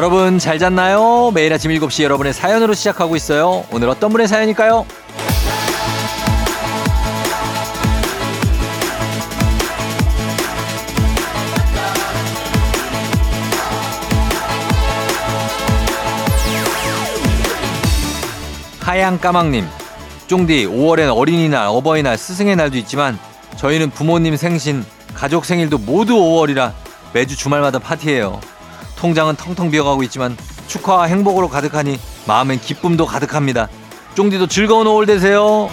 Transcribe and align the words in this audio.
여러분 0.00 0.38
잘 0.38 0.58
잤나요? 0.58 1.30
매일 1.34 1.52
아침 1.52 1.70
7시 1.72 2.04
여러분의 2.04 2.32
사연으로 2.32 2.72
시작하고 2.72 3.16
있어요. 3.16 3.66
오늘 3.70 3.90
어떤 3.90 4.10
분의 4.10 4.28
사연일까요? 4.28 4.86
하양 18.80 19.18
까망님, 19.18 19.66
쫑디 20.28 20.66
5월엔 20.66 21.14
어린이날, 21.14 21.66
어버이날, 21.66 22.16
스승의 22.16 22.56
날도 22.56 22.78
있지만 22.78 23.18
저희는 23.56 23.90
부모님 23.90 24.34
생신, 24.36 24.82
가족 25.12 25.44
생일도 25.44 25.76
모두 25.76 26.14
5월이라 26.14 26.72
매주 27.12 27.36
주말마다 27.36 27.78
파티해요. 27.78 28.40
통장은 29.00 29.36
텅텅 29.36 29.70
비어가고 29.70 30.02
있지만 30.04 30.36
축하와 30.66 31.04
행복으로 31.04 31.48
가득하니 31.48 31.98
마음엔 32.26 32.60
기쁨도 32.60 33.06
가득합니다. 33.06 33.68
쫑디도 34.14 34.46
즐거운 34.48 34.86
5월 34.86 35.06
되세요. 35.06 35.70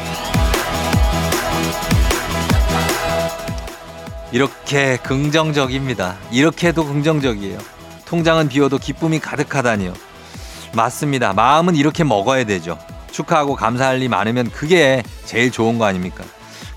이렇게 4.32 4.96
긍정적입니다. 4.98 6.16
이렇게도 6.32 6.86
긍정적이에요. 6.86 7.58
통장은 8.06 8.48
비어도 8.48 8.78
기쁨이 8.78 9.20
가득하다니요. 9.20 9.94
맞습니다. 10.74 11.34
마음은 11.34 11.76
이렇게 11.76 12.06
먹어야 12.06 12.46
되죠. 12.46 12.80
축하하고 13.12 13.56
감사할 13.56 14.02
일 14.02 14.08
많으면 14.08 14.50
그게 14.52 15.04
제일 15.26 15.52
좋은 15.52 15.78
거 15.78 15.86
아닙니까? 15.86 16.24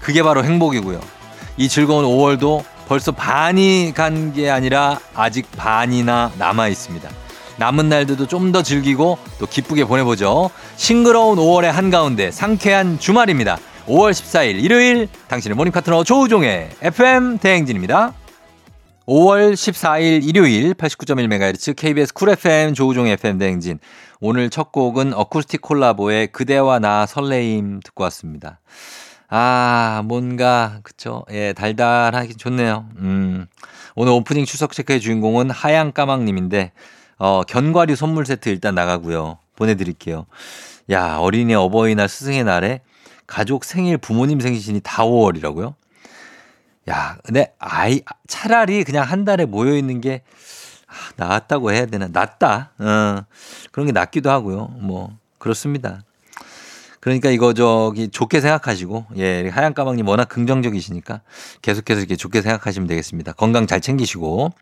그게 0.01 0.25
바로 0.25 0.43
행복이고요. 0.43 1.01
이 1.59 1.69
즐거운 1.69 2.05
5월도 2.05 2.65
벌써 2.91 3.13
반이 3.13 3.93
간 3.95 4.33
게 4.35 4.51
아니라 4.51 4.99
아직 5.15 5.47
반이나 5.53 6.33
남아 6.39 6.67
있습니다. 6.67 7.09
남은 7.57 7.89
날들도 7.89 8.27
좀 8.27 8.51
더 8.51 8.65
즐기고 8.65 9.17
또 9.39 9.47
기쁘게 9.47 9.85
보내보죠. 9.85 10.51
싱그러운 10.75 11.39
5월의 11.39 11.67
한가운데 11.71 12.33
상쾌한 12.33 12.99
주말입니다. 12.99 13.59
5월 13.87 14.11
14일 14.11 14.65
일요일 14.65 15.07
당신의 15.29 15.55
morning 15.55 15.73
파트너 15.73 16.03
조우종의 16.03 16.71
FM 16.83 17.39
대행진입니다. 17.39 18.13
5월 19.07 19.53
14일 19.53 20.25
일요일 20.25 20.75
89.1MHz 20.75 21.77
KBS 21.77 22.13
쿨 22.13 22.31
FM 22.31 22.75
조우종의 22.75 23.13
FM 23.13 23.39
대행진. 23.39 23.79
오늘 24.21 24.51
첫 24.51 24.73
곡은 24.73 25.15
어쿠스틱 25.15 25.61
콜라보의 25.63 26.29
그대와 26.33 26.81
나 26.81 27.07
설레임 27.07 27.79
듣고 27.85 28.03
왔습니다. 28.05 28.59
아, 29.33 30.03
뭔가, 30.07 30.81
그쵸. 30.83 31.25
예, 31.31 31.53
달달하기 31.53 32.35
좋네요. 32.35 32.89
음. 32.97 33.47
오늘 33.95 34.13
오프닝 34.13 34.45
추석 34.45 34.73
체크의 34.73 35.01
주인공은 35.01 35.51
하양 35.51 35.93
까망님인데, 35.93 36.73
어, 37.19 37.43
견과류 37.45 37.95
선물 37.95 38.27
세트 38.27 38.49
일단 38.49 38.75
나가고요. 38.75 39.39
보내드릴게요. 39.55 40.27
야, 40.91 41.19
어린이 41.19 41.55
어버이날 41.55 42.09
스승의 42.09 42.43
날에 42.43 42.81
가족 43.29 43.65
생일 43.65 43.99
부모님 43.99 44.41
생신이 44.41 44.81
다 44.83 45.05
5월이라고요? 45.05 45.75
야, 46.89 47.17
근데 47.23 47.55
아이, 47.61 48.01
차라리 48.27 48.83
그냥 48.83 49.05
한 49.05 49.25
달에 49.25 49.45
모여 49.45 49.77
있는 49.77 50.01
게, 50.01 50.23
아, 50.89 50.93
낫다고 51.17 51.71
해야 51.71 51.87
되나? 51.87 52.09
낫다. 52.11 52.73
어, 52.81 53.25
그런 53.71 53.87
게 53.87 53.93
낫기도 53.93 54.29
하고요. 54.29 54.75
뭐, 54.81 55.17
그렇습니다. 55.39 56.03
그러니까 57.01 57.31
이거 57.31 57.55
저기 57.55 58.09
좋게 58.09 58.41
생각하시고 58.41 59.07
예 59.17 59.49
하얀 59.49 59.73
까망님 59.75 60.07
워낙 60.07 60.29
긍정적이시니까 60.29 61.23
계속해서 61.63 62.01
이렇게 62.01 62.17
좋게 62.17 62.43
생각하시면 62.43 62.87
되겠습니다. 62.87 63.33
건강 63.33 63.67
잘 63.67 63.81
챙기시고 63.81 64.53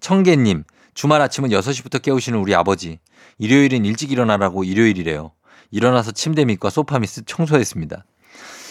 청계님 0.00 0.64
주말 0.94 1.20
아침은 1.20 1.50
6시부터 1.50 2.00
깨우시는 2.02 2.38
우리 2.38 2.54
아버지 2.54 2.98
일요일은 3.38 3.84
일찍 3.84 4.10
일어나라고 4.10 4.64
일요일이래요. 4.64 5.32
일어나서 5.70 6.12
침대 6.12 6.46
밑과 6.46 6.70
소파 6.70 6.98
밑을 6.98 7.24
청소했습니다. 7.26 8.04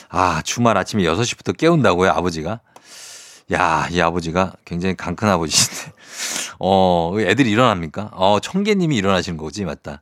아 0.09 0.41
주말 0.43 0.77
아침에 0.77 1.03
6시부터 1.03 1.55
깨운다고요 1.55 2.09
아버지가? 2.09 2.61
야, 3.53 3.87
이 3.91 4.01
아버지가 4.01 4.53
굉장히 4.65 4.95
강큰 4.97 5.29
아버지신데. 5.29 5.93
어, 6.59 7.13
애들이 7.17 7.49
일어납니까? 7.51 8.11
어, 8.13 8.39
청계님이 8.41 8.97
일어나시는 8.97 9.37
거지, 9.37 9.63
맞다. 9.63 10.01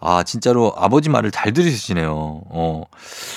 아, 0.00 0.22
진짜로 0.22 0.72
아버지 0.76 1.08
말을 1.10 1.30
잘 1.30 1.52
들으시네요. 1.52 2.42
어, 2.48 2.82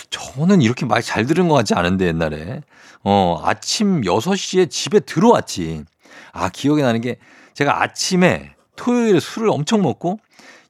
저는 0.09 0.62
이렇게 0.62 0.85
말 0.85 1.01
잘 1.01 1.25
들은 1.25 1.47
것 1.50 1.56
같지 1.56 1.74
않은데, 1.74 2.07
옛날에. 2.07 2.62
어, 3.03 3.41
아침 3.44 4.01
6시에 4.01 4.69
집에 4.69 5.00
들어왔지. 5.02 5.84
아, 6.31 6.50
기억이 6.50 6.81
나는 6.81 7.02
게 7.02 7.18
제가 7.53 7.81
아침에 7.84 8.52
토요일에 8.78 9.19
술을 9.19 9.50
엄청 9.50 9.81
먹고 9.81 10.19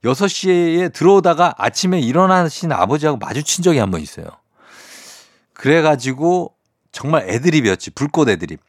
6시에 0.04 0.92
들어오다가 0.92 1.54
아침에 1.58 2.00
일어나신 2.00 2.72
아버지하고 2.72 3.18
마주친 3.20 3.64
적이 3.64 3.80
한 3.80 3.92
번 3.92 4.02
있어요. 4.02 4.26
그래가지고 5.54 6.54
정말 6.92 7.30
애드립이었지. 7.30 7.92
불꽃 7.92 8.28
애드립. 8.30 8.60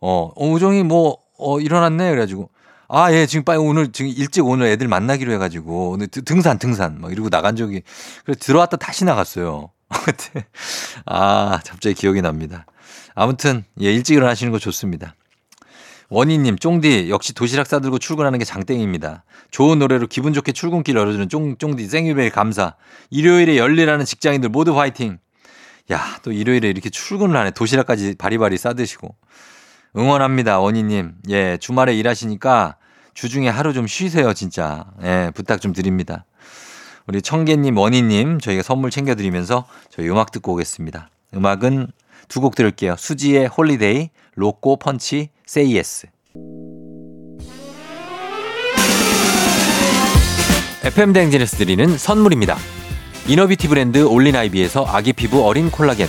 어, 0.00 0.32
어 0.34 0.46
우정이 0.48 0.82
뭐, 0.82 1.18
어, 1.38 1.60
일어났네. 1.60 2.08
그래가지고 2.10 2.50
아, 2.88 3.12
예, 3.12 3.26
지금 3.26 3.44
빨리 3.44 3.58
오늘, 3.58 3.92
지금 3.92 4.12
일찍 4.14 4.46
오늘 4.46 4.66
애들 4.66 4.88
만나기로 4.88 5.32
해가지고, 5.32 5.90
오늘 5.90 6.06
등산, 6.08 6.58
등산, 6.58 7.00
막 7.00 7.12
이러고 7.12 7.30
나간 7.30 7.56
적이, 7.56 7.82
그래 8.24 8.34
들어왔다 8.38 8.76
다시 8.76 9.04
나갔어요. 9.04 9.70
아, 11.06 11.60
갑자기 11.66 11.94
기억이 11.94 12.20
납니다. 12.22 12.66
아무튼, 13.14 13.64
예, 13.80 13.92
일찍 13.92 14.14
일어나시는 14.14 14.52
거 14.52 14.58
좋습니다. 14.58 15.14
원희님, 16.10 16.58
쫑디, 16.58 17.08
역시 17.08 17.32
도시락 17.32 17.66
싸들고 17.66 17.98
출근하는 17.98 18.38
게 18.38 18.44
장땡입니다. 18.44 19.24
좋은 19.50 19.78
노래로 19.78 20.06
기분 20.06 20.32
좋게 20.34 20.52
출근길 20.52 20.96
열어주는 20.96 21.28
쫑, 21.28 21.56
쫑디, 21.56 21.86
생일베일 21.86 22.30
감사. 22.30 22.74
일요일에 23.10 23.56
열일하는 23.56 24.04
직장인들 24.04 24.50
모두 24.50 24.78
화이팅! 24.78 25.18
야, 25.92 26.18
또 26.22 26.32
일요일에 26.32 26.68
이렇게 26.68 26.90
출근을 26.90 27.36
하네. 27.36 27.50
도시락까지 27.52 28.16
바리바리 28.16 28.56
싸드시고. 28.58 29.14
응원합니다, 29.96 30.58
원희님. 30.60 31.14
예, 31.30 31.56
주말에 31.58 31.94
일하시니까 31.94 32.76
주중에 33.14 33.48
하루 33.48 33.72
좀 33.72 33.86
쉬세요, 33.86 34.34
진짜. 34.34 34.86
예, 35.02 35.30
부탁 35.34 35.60
좀 35.60 35.72
드립니다. 35.72 36.24
우리 37.06 37.22
청계님, 37.22 37.76
원희님, 37.76 38.40
저희가 38.40 38.62
선물 38.62 38.90
챙겨드리면서 38.90 39.66
저희 39.90 40.08
음악 40.10 40.32
듣고 40.32 40.52
오겠습니다. 40.54 41.10
음악은 41.34 41.88
두 42.28 42.40
곡 42.40 42.54
들을게요. 42.56 42.96
수지의 42.96 43.46
Holiday, 43.48 44.10
로꼬 44.34 44.78
펀치, 44.78 45.28
Say 45.46 45.76
Yes. 45.76 46.06
FM 50.84 51.12
대행진에서 51.12 51.56
드리는 51.56 51.96
선물입니다. 51.96 52.56
inner 53.28 53.46
beauty 53.46 53.68
브랜드 53.68 53.98
올린 54.04 54.36
아이비에서 54.36 54.84
아기 54.86 55.12
피부 55.12 55.46
어린 55.46 55.70
콜라겐. 55.70 56.08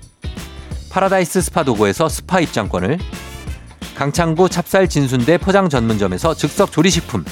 파라다이스 0.91 1.41
스파 1.41 1.63
도고에서 1.63 2.09
스파 2.09 2.41
입장권을 2.41 2.99
강창구 3.95 4.49
찹쌀 4.49 4.89
진순대 4.89 5.37
포장 5.37 5.69
전문점에서 5.69 6.33
즉석 6.33 6.71
조리식품 6.73 7.23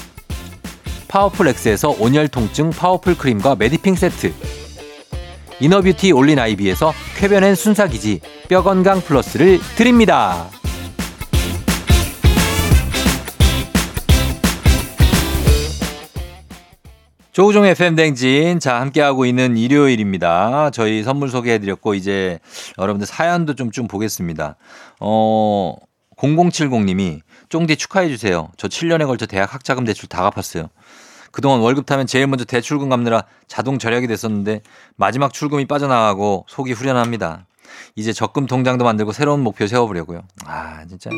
파워풀 1.08 1.48
엑스에서 1.48 1.90
온열 1.90 2.28
통증 2.28 2.70
파워풀 2.70 3.18
크림과 3.18 3.56
메디핑 3.56 3.96
세트 3.96 4.32
이너뷰티 5.60 6.12
올린 6.12 6.38
아이비에서 6.38 6.94
쾌변엔 7.18 7.54
순사기지 7.54 8.20
뼈 8.48 8.62
건강 8.62 9.02
플러스를 9.02 9.60
드립니다. 9.76 10.48
조우종의 17.40 17.70
FM댕진. 17.70 18.60
자, 18.60 18.82
함께하고 18.82 19.24
있는 19.24 19.56
일요일입니다. 19.56 20.68
저희 20.72 21.02
선물 21.02 21.30
소개해드렸고, 21.30 21.94
이제 21.94 22.38
여러분들 22.76 23.06
사연도 23.06 23.54
좀, 23.54 23.70
좀 23.70 23.88
보겠습니다. 23.88 24.56
어, 25.00 25.74
0070님이 26.18 27.20
쫑디 27.48 27.76
축하해주세요. 27.76 28.50
저 28.58 28.68
7년에 28.68 29.06
걸쳐 29.06 29.24
대학 29.24 29.54
학자금 29.54 29.86
대출 29.86 30.06
다 30.06 30.20
갚았어요. 30.20 30.68
그동안 31.30 31.60
월급 31.60 31.86
타면 31.86 32.06
제일 32.06 32.26
먼저 32.26 32.44
대출금 32.44 32.90
갚느라 32.90 33.24
자동 33.48 33.78
절약이 33.78 34.06
됐었는데 34.06 34.60
마지막 34.96 35.32
출금이 35.32 35.64
빠져나가고 35.64 36.44
속이 36.46 36.72
후련합니다. 36.72 37.46
이제 37.96 38.12
적금 38.12 38.44
통장도 38.44 38.84
만들고 38.84 39.12
새로운 39.12 39.40
목표 39.40 39.66
세워보려고요. 39.66 40.24
아, 40.44 40.84
진짜. 40.86 41.08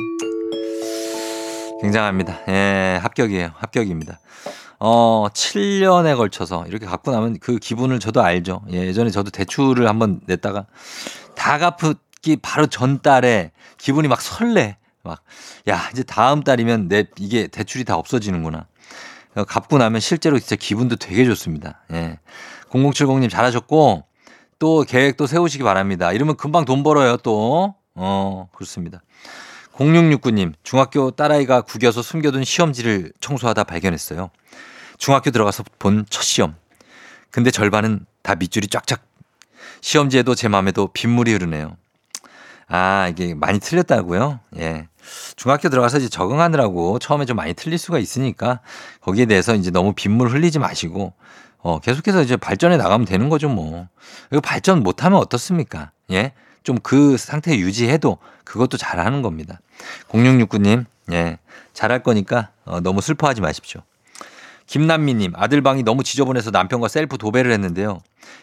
굉장합니다. 1.81 2.43
예, 2.47 3.01
합격이에요. 3.03 3.51
합격입니다. 3.57 4.21
어, 4.85 5.29
7년에 5.33 6.17
걸쳐서 6.17 6.65
이렇게 6.67 6.87
갖고 6.87 7.13
나면 7.13 7.39
그 7.39 7.57
기분을 7.59 8.01
저도 8.01 8.21
알죠. 8.21 8.63
예, 8.73 8.79
예전에 8.79 9.11
저도 9.11 9.31
대출을 9.31 9.89
한번 9.89 10.21
냈다가 10.27 10.67
다 11.37 11.59
갚기 11.59 12.39
바로 12.43 12.67
전 12.67 13.01
달에 13.01 13.53
기분이 13.79 14.09
막 14.09 14.21
설레. 14.21 14.79
막, 15.05 15.23
야, 15.69 15.89
이제 15.93 16.03
다음 16.03 16.43
달이면 16.43 16.89
내 16.89 17.05
이게 17.21 17.47
대출이 17.47 17.85
다 17.85 17.95
없어지는구나. 17.95 18.67
갚고 19.47 19.79
나면 19.79 20.01
실제로 20.01 20.37
진짜 20.41 20.57
기분도 20.57 20.97
되게 20.97 21.25
좋습니다. 21.27 21.83
예. 21.93 22.19
0070님 22.71 23.31
잘하셨고 23.31 24.05
또 24.59 24.83
계획도 24.83 25.29
세우시기 25.29 25.63
바랍니다. 25.63 26.13
이러면 26.13 26.37
금방 26.37 26.65
돈 26.65 26.83
벌어요 26.83 27.19
또. 27.19 27.77
어, 27.95 28.49
그렇습니다. 28.53 29.01
0669님, 29.75 30.55
중학교 30.65 31.13
딸아이가 31.13 31.63
구겨서 31.63 32.03
숨겨둔 32.03 32.43
시험지를 32.43 33.13
청소하다 33.21 33.65
발견했어요. 33.65 34.31
중학교 35.03 35.33
들어가서 35.33 35.65
본 35.81 36.07
첫 36.09 36.23
시험. 36.23 36.55
근데 37.33 37.51
절반은 37.51 38.07
다 38.23 38.37
밑줄이 38.37 38.69
쫙쫙. 38.69 39.03
시험지에도 39.81 40.37
제 40.37 40.47
마음에도 40.47 40.87
빗물이 40.93 41.33
흐르네요. 41.33 41.77
아, 42.69 43.09
이게 43.11 43.35
많이 43.35 43.59
틀렸다고요? 43.59 44.39
예. 44.59 44.87
중학교 45.35 45.69
들어가서 45.71 45.99
이제 45.99 46.09
적응하느라고 46.09 47.01
처음에 47.01 47.25
좀 47.25 47.37
많이 47.37 47.53
틀릴 47.53 47.79
수가 47.79 47.99
있으니까 47.99 48.61
거기에 49.01 49.27
대해서 49.27 49.57
이제 49.57 49.73
너무 49.73 49.93
빗물 49.93 50.29
흘리지 50.31 50.61
마시고 50.61 51.15
어, 51.59 51.81
계속해서 51.81 52.23
이제 52.23 52.37
발전해 52.37 52.77
나가면 52.77 53.05
되는 53.05 53.29
거죠, 53.29 53.49
뭐. 53.49 53.89
이거 54.31 54.41
발전 54.41 54.85
못 54.85 55.03
하면 55.05 55.19
어떻습니까? 55.19 55.91
예. 56.13 56.33
좀 56.63 56.79
그 56.81 57.17
상태 57.17 57.59
유지해도 57.59 58.19
그것도 58.45 58.77
잘하는 58.77 59.23
겁니다. 59.23 59.59
0669님, 60.11 60.85
예. 61.11 61.39
잘할 61.73 62.05
거니까 62.05 62.51
어, 62.65 62.79
너무 62.79 63.01
슬퍼하지 63.01 63.41
마십시오. 63.41 63.83
김남미님, 64.67 65.33
아들 65.37 65.61
방이 65.63 65.83
너무 65.83 66.03
지저분해서 66.03 66.51
남편과 66.51 66.89
셀프 66.89 67.19
도배를 67.19 67.53
했는데요. 67.53 68.01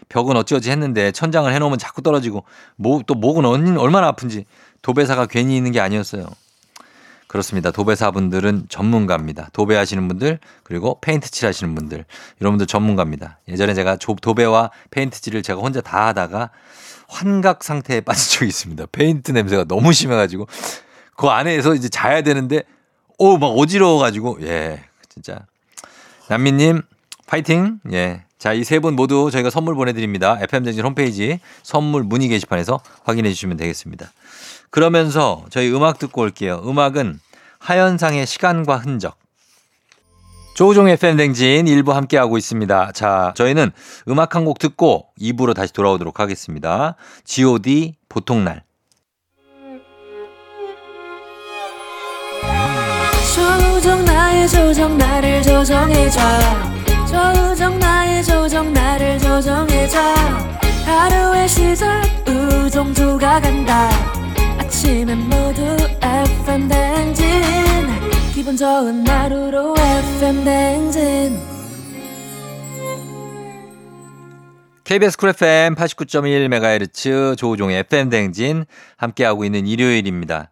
벽은 0.10 0.36
어찌어찌 0.38 0.72
했는데 0.72 1.12
천장을 1.12 1.52
해놓으면 1.54 1.78
자꾸 1.78 2.02
떨어지고 2.02 2.44
목, 2.76 3.06
또 3.06 3.16
목은 3.16 3.46
얼마나 3.78 4.08
아픈지 4.08 4.46
도배사가 4.82 5.26
괜히 5.28 5.56
있는 5.58 5.72
게 5.72 5.80
아니었어요. 5.80 6.26
그렇습니다. 7.28 7.70
도배사분들은 7.70 8.66
전문가입니다. 8.70 9.50
도배하시는 9.54 10.08
분들 10.08 10.40
그리고 10.64 11.00
페인트 11.00 11.30
칠하시는 11.30 11.76
분들 11.76 12.06
이런 12.40 12.54
분들 12.54 12.66
전문가입니다. 12.66 13.38
예전에 13.48 13.76
제가 13.76 13.98
도배와 13.98 14.72
페인트 14.90 15.22
칠을 15.22 15.44
제가 15.44 15.62
혼자 15.62 15.80
다 15.80 16.08
하다가 16.08 16.50
환각 17.08 17.64
상태에 17.64 18.02
빠진 18.06 18.40
적이 18.40 18.48
있습니다. 18.50 18.86
페인트 18.92 19.32
냄새가 19.32 19.66
너무 19.66 19.94
심해가지고 19.94 20.48
그 21.16 21.28
안에서 21.28 21.76
이제 21.76 21.88
자야 21.88 22.24
되는데 22.24 22.64
오 23.20 23.38
막 23.38 23.48
어지러워가지고 23.48 24.40
예 24.42 24.84
진짜 25.08 25.46
남민님 26.30 26.82
파이팅 27.28 27.80
예. 27.92 28.24
자, 28.38 28.54
이 28.54 28.62
세 28.62 28.80
분 28.80 28.96
모두 28.96 29.30
저희가 29.32 29.50
선물 29.50 29.76
보내드립니다. 29.76 30.38
FM쟁진 30.42 30.86
홈페이지 30.86 31.40
선물 31.62 32.04
문의 32.04 32.30
게시판에서 32.30 32.80
확인해 33.04 33.30
주시면 33.32 33.58
되겠습니다. 33.58 34.12
그러면서 34.70 35.46
저희 35.50 35.70
음악 35.74 36.00
듣고 36.00 36.22
올게요. 36.22 36.62
음악은 36.66 37.20
하현상의 37.60 38.26
시간과 38.26 38.78
흔적. 38.78 39.18
조우종 40.56 40.88
FM댕진 40.88 41.68
일부 41.68 41.94
함께하고 41.94 42.38
있습니다. 42.38 42.92
자, 42.94 43.34
저희는 43.36 43.72
음악 44.08 44.36
한 44.36 44.46
곡 44.46 44.60
듣고 44.60 45.08
2부로 45.20 45.54
다시 45.54 45.74
돌아오도록 45.74 46.20
하겠습니다. 46.22 46.96
GOD 47.26 47.96
보통날. 48.08 48.64
조정 53.80 54.04
나의 54.04 54.50
조정 54.50 54.98
나를 54.98 55.42
조정해줘. 55.42 56.20
조정 57.08 57.80
나의 57.80 58.22
조정 58.26 58.74
나를 58.74 59.18
조정해줘. 59.20 59.98
하루의 60.86 61.48
시절 61.48 62.02
우정조가 62.28 63.40
간다. 63.40 63.90
아침엔 64.58 65.18
모두 65.20 65.78
FM 66.04 66.68
댕진. 66.68 67.26
기분 68.34 68.58
좋은 68.58 69.08
하루로 69.08 69.74
FM 69.78 70.44
댕진. 70.44 71.40
KBS 74.84 75.18
쿨 75.18 75.30
FM 75.30 75.76
89.1MHz 75.76 77.38
조우종의 77.38 77.80
FM 77.80 78.10
댕진 78.10 78.66
함께하고 78.98 79.46
있는 79.46 79.66
일요일입니다. 79.68 80.50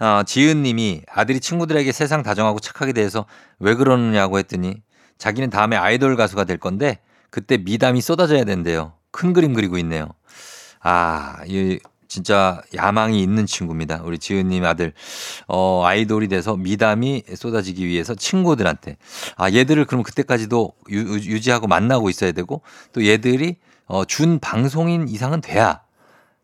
어, 0.00 0.22
지은 0.24 0.62
님이 0.62 1.02
아들이 1.10 1.40
친구들에게 1.40 1.90
세상 1.92 2.22
다정하고 2.22 2.60
착하게 2.60 2.92
대해서 2.92 3.26
왜 3.58 3.74
그러느냐고 3.74 4.38
했더니 4.38 4.82
자기는 5.18 5.50
다음에 5.50 5.76
아이돌 5.76 6.16
가수가 6.16 6.44
될 6.44 6.58
건데 6.58 6.98
그때 7.30 7.58
미담이 7.58 8.00
쏟아져야 8.00 8.44
된대요. 8.44 8.92
큰 9.10 9.32
그림 9.32 9.54
그리고 9.54 9.78
있네요. 9.78 10.08
아, 10.80 11.38
이 11.46 11.78
진짜 12.06 12.62
야망이 12.74 13.22
있는 13.22 13.44
친구입니다. 13.44 14.00
우리 14.02 14.18
지은님 14.18 14.64
아들. 14.64 14.94
어, 15.46 15.82
아이돌이 15.84 16.28
돼서 16.28 16.56
미담이 16.56 17.24
쏟아지기 17.34 17.86
위해서 17.86 18.14
친구들한테. 18.14 18.96
아, 19.36 19.50
얘들을 19.50 19.84
그럼 19.84 20.02
그때까지도 20.02 20.72
유, 20.90 20.98
유지하고 20.98 21.66
만나고 21.66 22.08
있어야 22.08 22.32
되고 22.32 22.62
또 22.92 23.06
얘들이 23.06 23.56
어, 23.86 24.04
준 24.04 24.38
방송인 24.38 25.08
이상은 25.08 25.40
돼야 25.40 25.82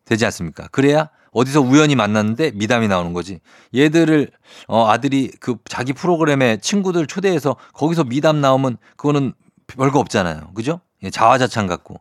되지 0.04 0.24
않습니까? 0.26 0.68
그래야 0.70 1.08
어디서 1.34 1.60
우연히 1.60 1.96
만났는데 1.96 2.52
미담이 2.54 2.88
나오는 2.88 3.12
거지. 3.12 3.40
얘들을 3.74 4.30
어 4.68 4.88
아들이 4.88 5.30
그 5.40 5.56
자기 5.68 5.92
프로그램에 5.92 6.56
친구들 6.58 7.06
초대해서 7.06 7.56
거기서 7.74 8.04
미담 8.04 8.40
나오면 8.40 8.78
그거는 8.96 9.34
별거 9.66 9.98
없잖아요. 9.98 10.52
그죠? 10.54 10.80
예, 11.02 11.10
자화자찬 11.10 11.66
같고. 11.66 12.00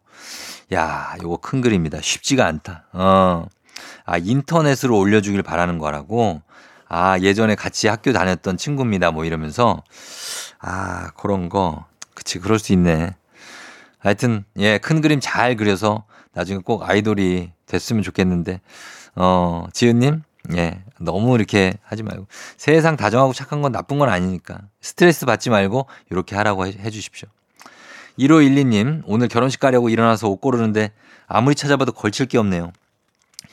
야, 0.74 1.16
요거 1.22 1.38
큰 1.38 1.62
그림이다. 1.62 2.00
쉽지가 2.02 2.46
않다. 2.46 2.86
어. 2.94 3.46
아, 4.06 4.18
인터넷으로 4.18 4.98
올려주길 4.98 5.44
바라는 5.44 5.78
거라고. 5.78 6.42
아, 6.88 7.18
예전에 7.20 7.56
같이 7.56 7.88
학교 7.88 8.14
다녔던 8.14 8.58
친구입니다. 8.58 9.12
뭐 9.12 9.26
이러면서. 9.26 9.84
아, 10.60 11.12
그런 11.18 11.50
거. 11.50 11.86
그치, 12.14 12.40
그럴 12.40 12.60
수 12.60 12.72
있네. 12.74 13.16
하여튼, 14.00 14.46
예, 14.58 14.78
큰 14.78 15.02
그림 15.02 15.20
잘 15.22 15.56
그려서 15.56 16.06
나중에 16.34 16.60
꼭 16.64 16.88
아이돌이 16.88 17.52
됐으면 17.66 18.04
좋겠는데. 18.04 18.62
어, 19.16 19.68
지은님, 19.74 20.24
예, 20.56 20.84
너무 21.00 21.36
이렇게 21.36 21.74
하지 21.84 22.04
말고 22.04 22.28
세상 22.58 22.98
다정하고 22.98 23.34
착한 23.34 23.62
건 23.62 23.72
나쁜 23.72 24.00
건 24.00 24.10
아니니까 24.10 24.60
스트레스 24.82 25.26
받지 25.26 25.50
말고 25.50 25.88
이렇게 26.10 26.36
하라고 26.36 26.66
해, 26.66 26.72
해 26.72 26.90
주십시오. 26.90 27.30
1512님, 28.20 29.04
오늘 29.06 29.28
결혼식 29.28 29.60
가려고 29.60 29.90
일어나서 29.90 30.30
옷 30.30 30.40
고르는데 30.40 30.92
아무리 31.28 31.56
찾아봐도 31.56 31.92
걸칠 31.94 32.28
게 32.28 32.38
없네요. 32.38 32.72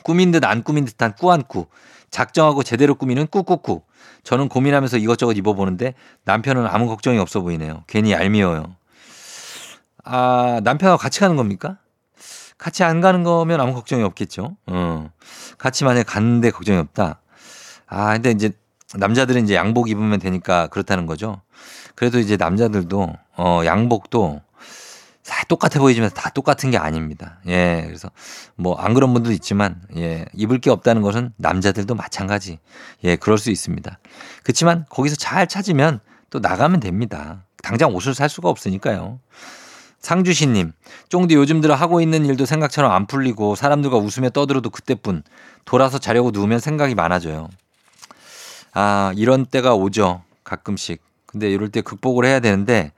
꾸민 0.03 0.31
듯 0.31 0.43
안 0.45 0.63
꾸민 0.63 0.85
듯한 0.85 1.15
꾸안꾸. 1.15 1.67
작정하고 2.09 2.63
제대로 2.63 2.95
꾸미는 2.95 3.27
꾸꾸꾸. 3.27 3.81
저는 4.23 4.49
고민하면서 4.49 4.97
이것저것 4.97 5.33
입어보는데 5.33 5.93
남편은 6.25 6.67
아무 6.67 6.87
걱정이 6.87 7.17
없어 7.17 7.41
보이네요. 7.41 7.83
괜히 7.87 8.11
얄미워요. 8.11 8.75
아, 10.03 10.59
남편하고 10.63 10.97
같이 10.99 11.19
가는 11.19 11.35
겁니까? 11.35 11.77
같이 12.61 12.83
안 12.83 13.01
가는 13.01 13.23
거면 13.23 13.59
아무 13.59 13.73
걱정이 13.73 14.03
없겠죠. 14.03 14.55
어. 14.67 15.09
같이 15.57 15.83
만약에 15.83 16.03
갔는데 16.03 16.51
걱정이 16.51 16.77
없다. 16.77 17.19
아, 17.87 18.13
근데 18.13 18.29
이제 18.29 18.51
남자들은 18.93 19.43
이제 19.45 19.55
양복 19.55 19.89
입으면 19.89 20.19
되니까 20.19 20.67
그렇다는 20.67 21.07
거죠. 21.07 21.41
그래도 21.95 22.19
이제 22.19 22.37
남자들도 22.37 23.15
어, 23.37 23.61
양복도 23.65 24.41
다 25.25 25.43
똑같아 25.47 25.79
보이지만 25.79 26.11
다 26.13 26.29
똑같은 26.29 26.69
게 26.69 26.77
아닙니다. 26.77 27.39
예. 27.47 27.81
그래서 27.87 28.11
뭐 28.55 28.75
안 28.77 28.93
그런 28.93 29.11
분도 29.11 29.31
있지만 29.31 29.81
예. 29.97 30.25
입을 30.33 30.59
게 30.59 30.69
없다는 30.69 31.01
것은 31.01 31.33
남자들도 31.37 31.95
마찬가지. 31.95 32.59
예. 33.03 33.15
그럴 33.15 33.39
수 33.39 33.49
있습니다. 33.49 33.97
그렇지만 34.43 34.85
거기서 34.89 35.15
잘 35.15 35.47
찾으면 35.47 35.99
또 36.29 36.37
나가면 36.37 36.79
됩니다. 36.79 37.43
당장 37.63 37.95
옷을 37.95 38.13
살 38.13 38.29
수가 38.29 38.49
없으니까요. 38.49 39.19
상주시님, 40.01 40.73
쫑디 41.09 41.35
요즘 41.35 41.61
들어 41.61 41.75
하고 41.75 42.01
있는 42.01 42.25
일도 42.25 42.45
생각처럼 42.45 42.91
안 42.91 43.05
풀리고 43.05 43.55
사람들과 43.55 43.97
웃으며 43.97 44.29
떠들어도 44.31 44.69
그때뿐 44.69 45.23
돌아서 45.63 45.99
자려고 45.99 46.31
누우면 46.31 46.59
생각이 46.59 46.95
많아져요. 46.95 47.49
아, 48.73 49.13
이런 49.15 49.45
때가 49.45 49.75
오죠. 49.75 50.23
가끔씩. 50.43 51.01
근데 51.25 51.49
이럴 51.49 51.69
때 51.69 51.81
극복을 51.81 52.25
해야 52.25 52.39
되는데 52.41 52.91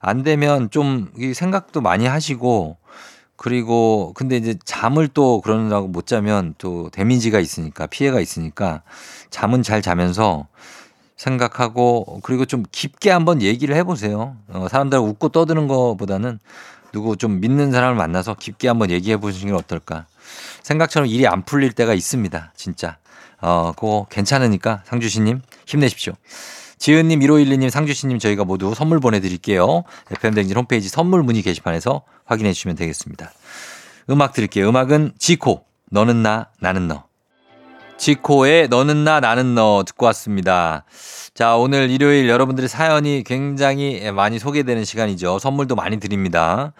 안 0.00 0.24
되면 0.24 0.70
좀이 0.70 1.34
생각도 1.34 1.80
많이 1.80 2.06
하시고 2.06 2.78
그리고 3.36 4.12
근데 4.16 4.36
이제 4.36 4.56
잠을 4.64 5.08
또 5.08 5.40
그러느라고 5.40 5.86
못 5.86 6.06
자면 6.06 6.54
또 6.58 6.90
데미지가 6.90 7.38
있으니까 7.38 7.86
피해가 7.86 8.20
있으니까 8.20 8.82
잠은 9.30 9.62
잘 9.62 9.82
자면서 9.82 10.48
생각하고 11.16 12.20
그리고 12.22 12.44
좀 12.44 12.64
깊게 12.70 13.10
한번 13.10 13.42
얘기를 13.42 13.74
해보세요. 13.76 14.36
어, 14.48 14.66
사람들 14.70 14.98
웃고 14.98 15.30
떠드는 15.30 15.66
것보다는 15.66 16.38
누구 16.92 17.16
좀 17.16 17.40
믿는 17.40 17.72
사람을 17.72 17.96
만나서 17.96 18.34
깊게 18.34 18.68
한번 18.68 18.90
얘기해 18.90 19.16
보시는 19.16 19.52
게 19.52 19.58
어떨까. 19.58 20.06
생각처럼 20.62 21.08
일이 21.08 21.26
안 21.26 21.44
풀릴 21.44 21.72
때가 21.72 21.94
있습니다. 21.94 22.52
진짜. 22.56 22.96
어, 23.40 23.72
그거 23.74 24.06
괜찮으니까 24.10 24.82
상주시님 24.84 25.42
힘내십시오. 25.66 26.14
지은님, 26.78 27.20
1512님, 27.20 27.70
상주시님 27.70 28.18
저희가 28.18 28.44
모두 28.44 28.74
선물 28.74 29.00
보내드릴게요. 29.00 29.84
FM댕진 30.10 30.56
홈페이지 30.56 30.88
선물 30.88 31.22
문의 31.22 31.42
게시판에서 31.42 32.02
확인해 32.24 32.52
주시면 32.52 32.76
되겠습니다. 32.76 33.32
음악 34.10 34.34
드릴게요. 34.34 34.68
음악은 34.68 35.12
지코, 35.18 35.64
너는 35.90 36.22
나, 36.22 36.50
나는 36.60 36.86
너. 36.86 37.04
지코의 37.98 38.68
너는 38.68 39.04
나, 39.04 39.20
나는 39.20 39.54
너 39.54 39.82
듣고 39.86 40.06
왔습니다. 40.06 40.84
자, 41.34 41.56
오늘 41.56 41.90
일요일 41.90 42.28
여러분들의 42.28 42.68
사연이 42.68 43.22
굉장히 43.24 44.10
많이 44.12 44.38
소개되는 44.38 44.84
시간이죠. 44.84 45.38
선물도 45.38 45.74
많이 45.74 45.98
드립니다. 45.98 46.72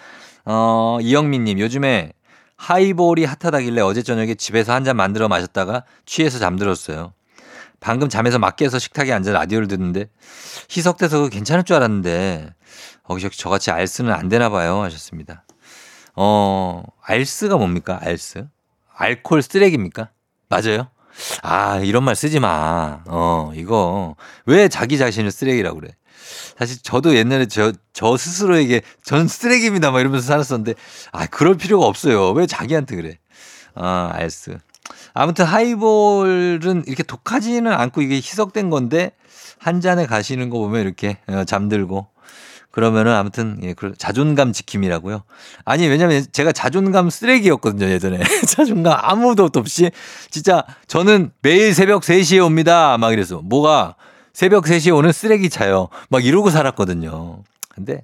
어, 0.44 0.99
이영민 1.00 1.44
님, 1.44 1.58
요즘에 1.58 2.12
하이볼이 2.56 3.25
핫하다길래 3.25 3.80
어제 3.82 4.02
저녁에 4.02 4.35
집에서 4.35 4.73
한 4.73 4.85
잔 4.85 4.96
만들어 4.96 5.28
마셨다가 5.28 5.85
취해서 6.06 6.38
잠들었어요. 6.38 7.12
방금 7.80 8.08
잠에서 8.08 8.38
막 8.38 8.56
깨서 8.56 8.78
식탁에 8.78 9.12
앉아 9.12 9.32
라디오를 9.32 9.68
듣는데 9.68 10.06
희석돼서 10.75 11.28
괜찮을 11.28 11.64
줄 11.64 11.76
알았는데 11.76 12.54
어, 13.04 13.18
저, 13.18 13.28
저같이 13.28 13.70
알스는 13.70 14.12
안 14.12 14.28
되나 14.28 14.49
봐요 14.49 14.80
하셨습니다. 14.82 15.44
어, 16.14 16.82
알스가 17.02 17.56
뭡니까? 17.56 17.99
알스? 18.00 18.46
알콜 18.94 19.42
쓰레기입니까? 19.42 20.11
맞아요? 20.49 20.88
아, 21.42 21.78
이런 21.78 22.04
말 22.04 22.16
쓰지 22.16 22.40
마. 22.40 23.00
어, 23.06 23.52
이거. 23.54 24.16
왜 24.44 24.68
자기 24.68 24.99
자신을 24.99 25.30
쓰레기라고 25.30 25.80
그래? 25.80 25.90
사실 26.58 26.82
저도 26.82 27.14
옛날에 27.16 27.46
저, 27.46 27.73
저 27.92 28.16
스스로에게 28.16 28.82
전 29.04 29.28
쓰레기입니다. 29.28 29.90
막 29.90 30.00
이러면서 30.00 30.26
살았었는데, 30.26 30.75
아, 31.12 31.26
그럴 31.26 31.56
필요가 31.56 31.87
없어요. 31.87 32.30
왜 32.32 32.46
자기한테 32.46 32.96
그래? 32.96 33.18
아, 33.75 34.11
알스. 34.12 34.58
아무튼 35.14 35.44
하이볼은 35.44 36.85
이렇게 36.87 37.02
독하지는 37.02 37.73
않고 37.73 38.02
이게 38.02 38.16
희석된 38.16 38.70
건데, 38.70 39.12
한 39.58 39.80
잔에 39.80 40.06
가시는 40.06 40.50
거 40.50 40.58
보면 40.58 40.82
이렇게 40.82 41.18
어, 41.28 41.44
잠들고, 41.44 42.08
그러면은 42.76 43.14
아무튼 43.14 43.59
예, 43.62 43.73
그 43.73 43.95
자존감 43.97 44.52
지킴이라고요. 44.52 45.23
아니 45.64 45.87
왜냐면 45.87 46.26
제가 46.30 46.52
자존감 46.52 47.09
쓰레기였거든요 47.09 47.90
예전에 47.90 48.18
자존감 48.47 48.99
아무도 49.00 49.49
없이 49.56 49.90
진짜 50.28 50.62
저는 50.87 51.30
매일 51.40 51.73
새벽 51.73 52.02
3시에 52.02 52.45
옵니다 52.45 52.99
막 52.99 53.14
이래서 53.14 53.40
뭐가 53.42 53.95
새벽 54.35 54.64
3시에 54.64 54.95
오는 54.95 55.11
쓰레기 55.11 55.49
차요 55.49 55.88
막 56.11 56.23
이러고 56.23 56.50
살았거든요. 56.50 57.45
근데 57.75 58.02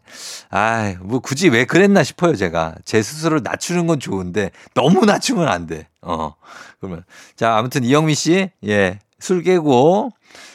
아, 0.49 0.95
뭐 1.02 1.19
굳이 1.19 1.50
왜 1.50 1.67
그랬나 1.67 2.02
싶어요, 2.02 2.35
제가. 2.35 2.76
제 2.87 3.02
스스로를 3.02 3.43
낮추는 3.43 3.87
건 3.87 4.00
좋은데 4.00 4.52
너무 4.73 5.05
낮추면 5.05 5.49
안 5.49 5.67
돼. 5.67 5.87
어. 6.00 6.35
그러면 6.81 7.05
자, 7.37 7.59
아무튼 7.59 7.85
이영미 7.85 8.14
씨, 8.14 8.49
예. 8.67 9.00
술 9.19 9.43
깨고 9.43 10.12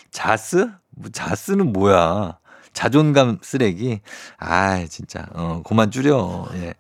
자스? 0.10 0.70
뭐 0.90 1.12
자스는 1.12 1.72
뭐야? 1.72 2.40
자존감 2.78 3.40
쓰레기. 3.42 4.02
아, 4.38 4.86
진짜. 4.88 5.26
어, 5.34 5.64
그만 5.66 5.90
줄여. 5.90 6.48
예. 6.58 6.76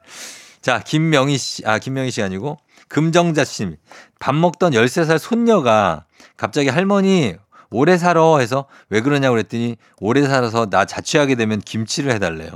자, 0.61 0.79
김명희 0.79 1.39
씨, 1.39 1.65
아, 1.65 1.79
김명희 1.79 2.11
씨 2.11 2.21
아니고 2.21 2.59
금정자 2.87 3.43
씨. 3.43 3.75
밥 4.19 4.35
먹던 4.35 4.73
13살 4.73 5.17
손녀가 5.17 6.05
갑자기 6.37 6.69
할머니 6.69 7.35
오래 7.71 7.97
살아 7.97 8.37
해서 8.37 8.67
왜 8.91 9.01
그러냐고 9.01 9.33
그랬더니 9.33 9.77
오래 9.99 10.21
살아서 10.21 10.69
나 10.69 10.85
자취하게 10.85 11.33
되면 11.33 11.59
김치를 11.59 12.11
해달래요. 12.11 12.51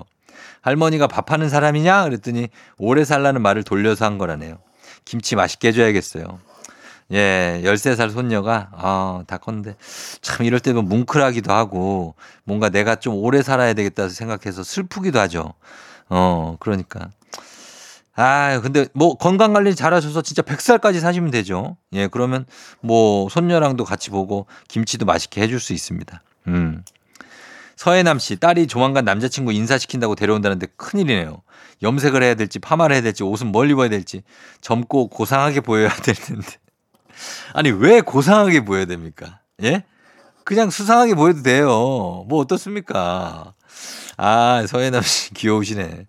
할머니가 0.61 1.07
밥하는 1.07 1.49
사람이냐? 1.49 2.03
그랬더니 2.03 2.49
오래 2.77 3.03
살라는 3.03 3.41
말을 3.41 3.63
돌려서 3.63 4.05
한 4.05 4.19
거라네요. 4.19 4.59
김치 5.03 5.35
맛있게 5.35 5.69
해줘야겠어요. 5.69 6.39
예, 7.11 7.61
13살 7.63 8.11
손녀가, 8.11 8.69
아, 8.73 9.23
다 9.27 9.37
컸는데, 9.37 9.75
참 10.21 10.45
이럴 10.45 10.59
때면 10.59 10.85
뭉클하기도 10.85 11.51
하고, 11.51 12.15
뭔가 12.43 12.69
내가 12.69 12.95
좀 12.95 13.15
오래 13.15 13.41
살아야 13.41 13.73
되겠다 13.73 14.09
생각해서 14.09 14.63
슬프기도 14.63 15.19
하죠. 15.19 15.53
어, 16.09 16.55
그러니까. 16.59 17.09
아, 18.15 18.59
근데 18.61 18.87
뭐 18.93 19.15
건강 19.15 19.53
관리 19.53 19.73
잘 19.73 19.93
하셔서 19.93 20.21
진짜 20.21 20.41
100살까지 20.41 20.99
사시면 20.99 21.31
되죠. 21.31 21.77
예, 21.93 22.07
그러면 22.07 22.45
뭐 22.81 23.29
손녀랑도 23.29 23.85
같이 23.85 24.09
보고 24.09 24.47
김치도 24.67 25.05
맛있게 25.05 25.41
해줄 25.41 25.59
수 25.59 25.73
있습니다. 25.73 26.21
음. 26.47 26.83
서해남 27.77 28.19
씨, 28.19 28.35
딸이 28.35 28.67
조만간 28.67 29.05
남자친구 29.05 29.53
인사시킨다고 29.53 30.15
데려온다는데 30.15 30.67
큰일이네요. 30.75 31.41
염색을 31.81 32.21
해야 32.21 32.35
될지 32.35 32.59
파마를 32.59 32.93
해야 32.93 33.01
될지 33.01 33.23
옷은 33.23 33.47
뭘 33.47 33.71
입어야 33.71 33.89
될지 33.89 34.21
젊고 34.61 35.07
고상하게 35.07 35.61
보여야 35.61 35.89
될 35.89 36.13
텐데. 36.13 36.60
아니, 37.53 37.71
왜 37.71 38.01
고상하게 38.01 38.65
보여야 38.65 38.85
됩니까? 38.85 39.39
예? 39.63 39.83
그냥 40.43 40.69
수상하게 40.69 41.15
보여도 41.15 41.43
돼요. 41.43 42.25
뭐 42.27 42.39
어떻습니까? 42.39 43.53
아, 44.17 44.65
서해남 44.67 45.01
씨 45.01 45.33
귀여우시네. 45.35 46.07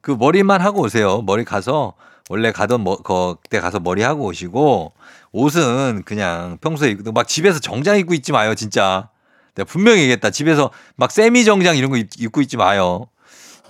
그 0.00 0.10
머리만 0.12 0.60
하고 0.60 0.82
오세요. 0.82 1.22
머리 1.22 1.44
가서 1.44 1.94
원래 2.28 2.52
가던 2.52 2.80
뭐, 2.80 2.96
그때 2.96 3.60
가서 3.60 3.80
머리 3.80 4.02
하고 4.02 4.24
오시고 4.24 4.92
옷은 5.32 6.02
그냥 6.04 6.58
평소에 6.60 6.90
입고 6.90 7.12
막 7.12 7.26
집에서 7.26 7.58
정장 7.58 7.98
입고 7.98 8.14
있지 8.14 8.32
마요, 8.32 8.54
진짜. 8.54 9.08
내가 9.54 9.66
분명히 9.66 10.00
얘기했다. 10.02 10.30
집에서 10.30 10.70
막 10.96 11.10
세미 11.10 11.44
정장 11.44 11.76
이런 11.76 11.90
거 11.90 11.96
입, 11.96 12.08
입고 12.18 12.40
있지 12.40 12.56
마요. 12.56 13.06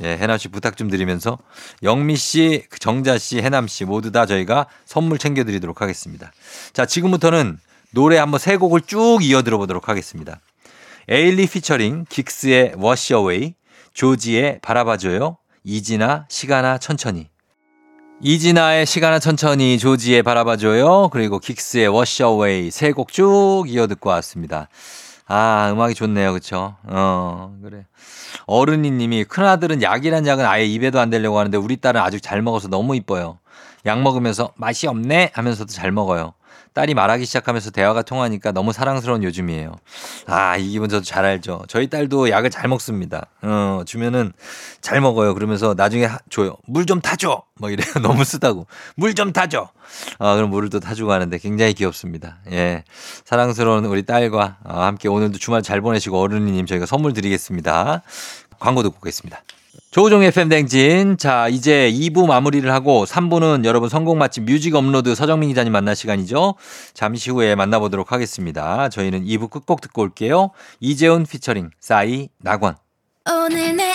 예, 0.03 0.17
해남 0.17 0.39
씨 0.39 0.49
부탁 0.49 0.77
좀 0.77 0.91
드리면서 0.91 1.39
영미 1.83 2.17
씨, 2.17 2.65
정자 2.81 3.17
씨, 3.19 3.41
해남 3.41 3.69
씨 3.69 3.85
모두 3.85 4.11
다 4.11 4.27
저희가 4.27 4.67
선물 4.85 5.19
챙겨 5.19 5.45
드리도록 5.45 5.81
하겠습니다. 5.81 6.33
자, 6.73 6.85
지금부터는 6.85 7.59
노래 7.93 8.19
한번 8.19 8.41
세 8.41 8.57
곡을 8.57 8.81
쭉 8.83 9.21
이어 9.23 9.43
들어보도록 9.43 9.89
하겠습니다. 9.89 10.41
에일리 11.09 11.47
피처링 11.47 12.07
긱스의 12.09 12.75
Wash 12.77 13.15
Away, 13.15 13.55
조지의 13.93 14.59
바라봐줘요, 14.63 15.37
이진아 15.63 16.27
시간아 16.29 16.79
천천히. 16.79 17.29
이진아의 18.21 18.87
시간아 18.87 19.19
천천히, 19.19 19.79
조지의 19.79 20.23
바라봐줘요, 20.23 21.11
그리고 21.13 21.39
긱스의 21.39 21.89
Wash 21.89 22.23
Away 22.23 22.71
세곡 22.71 23.13
쭉 23.13 23.65
이어 23.69 23.87
듣고 23.87 24.11
왔습니다. 24.11 24.69
아, 25.27 25.71
음악이 25.73 25.95
좋네요. 25.95 26.33
그쵸? 26.33 26.77
어, 26.85 27.57
그래. 27.63 27.87
어른이 28.47 28.91
님이 28.91 29.25
큰아들은 29.25 29.83
약이란 29.83 30.27
약은 30.27 30.45
아예 30.45 30.65
입에도 30.67 31.01
안 31.01 31.11
대려고 31.11 31.39
하는데 31.39 31.57
우리 31.57 31.77
딸은 31.77 32.01
아주 32.01 32.21
잘 32.21 32.43
먹어서 32.43 32.69
너무 32.69 32.95
이뻐요. 32.95 33.39
약 33.87 34.01
먹으면서 34.01 34.53
맛이 34.57 34.87
없네 34.87 35.31
하면서도 35.35 35.73
잘 35.73 35.93
먹어요. 35.93 36.35
딸이 36.75 36.95
말하기 36.95 37.25
시작하면서 37.25 37.71
대화가 37.71 38.03
통하니까 38.03 38.51
너무 38.53 38.73
사랑스러운 38.73 39.23
요즘이에요. 39.23 39.73
아, 40.27 40.57
이 40.57 40.69
기분 40.71 40.89
저도 40.89 41.05
잘 41.05 41.25
알죠. 41.25 41.63
저희 41.69 41.89
딸도 41.89 42.31
약을 42.31 42.51
잘 42.51 42.69
먹습니다. 42.69 43.27
어, 43.43 43.83
주면은 43.87 44.33
잘 44.81 45.01
먹어요. 45.01 45.35
그러면서 45.35 45.75
나중에 45.77 46.05
하, 46.05 46.19
줘요. 46.31 46.57
물 46.67 46.85
좀 46.87 47.01
타줘! 47.01 47.43
막 47.61 47.73
이래요. 47.73 47.87
너무 48.03 48.25
쓰다고. 48.25 48.67
물 48.97 49.15
좀 49.15 49.33
타줘! 49.33 49.71
아, 50.19 50.35
그럼 50.35 50.51
물을 50.51 50.69
또 50.69 50.81
타주고 50.81 51.13
하는데 51.13 51.39
굉장히 51.39 51.73
귀엽습니다. 51.75 52.39
예. 52.51 52.83
사랑스러운 53.25 53.85
우리 53.85 54.03
딸과 54.05 54.59
함께 54.65 55.09
오늘도 55.09 55.39
주말 55.39 55.63
잘 55.63 55.81
보내시고 55.81 56.21
어른이님 56.21 56.67
저희가 56.67 56.87
선물 56.87 57.13
드리겠습니다. 57.13 58.03
광고 58.59 58.83
듣고 58.83 58.97
오겠습니다. 58.99 59.41
조우종 59.91 60.23
FM 60.23 60.49
대행진. 60.49 61.17
자, 61.19 61.49
이제 61.49 61.91
2부 61.93 62.27
마무리를 62.27 62.71
하고 62.73 63.05
3부는 63.05 63.65
여러분 63.65 63.89
선곡 63.89 64.19
맛집 64.19 64.45
뮤직 64.45 64.75
업로드 64.75 65.15
서정민 65.15 65.51
기자님 65.51 65.73
만날 65.73 65.95
시간이죠. 65.95 66.55
잠시 66.95 67.31
후에 67.31 67.55
만나보도록 67.55 68.11
하겠습니다. 68.11 68.89
저희는 68.89 69.25
2부 69.25 69.51
끝곡 69.51 69.81
듣고 69.81 70.03
올게요. 70.03 70.51
이재훈 70.81 71.25
피처링 71.27 71.71
싸이 71.81 72.29
낙원. 72.41 72.77
오늘 73.27 73.77
내 73.77 73.95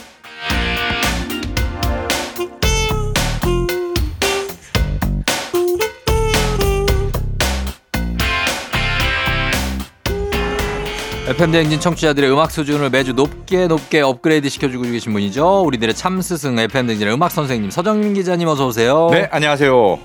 FM 11.31 11.53
대행진 11.53 11.79
청취자들의 11.79 12.29
음악 12.29 12.51
수준을 12.51 12.89
매주 12.89 13.13
높게 13.13 13.67
높게 13.67 14.01
업그레이드 14.01 14.49
시켜주고 14.49 14.83
계신 14.83 15.13
분이죠. 15.13 15.61
우리들의 15.61 15.95
참 15.95 16.21
스승 16.21 16.59
FM 16.59 16.87
대행진의 16.87 17.13
음악 17.13 17.31
선생님 17.31 17.71
서정민 17.71 18.13
기자님 18.13 18.49
어서 18.49 18.67
오세요. 18.67 19.07
네, 19.11 19.29
안녕하세요. 19.31 19.97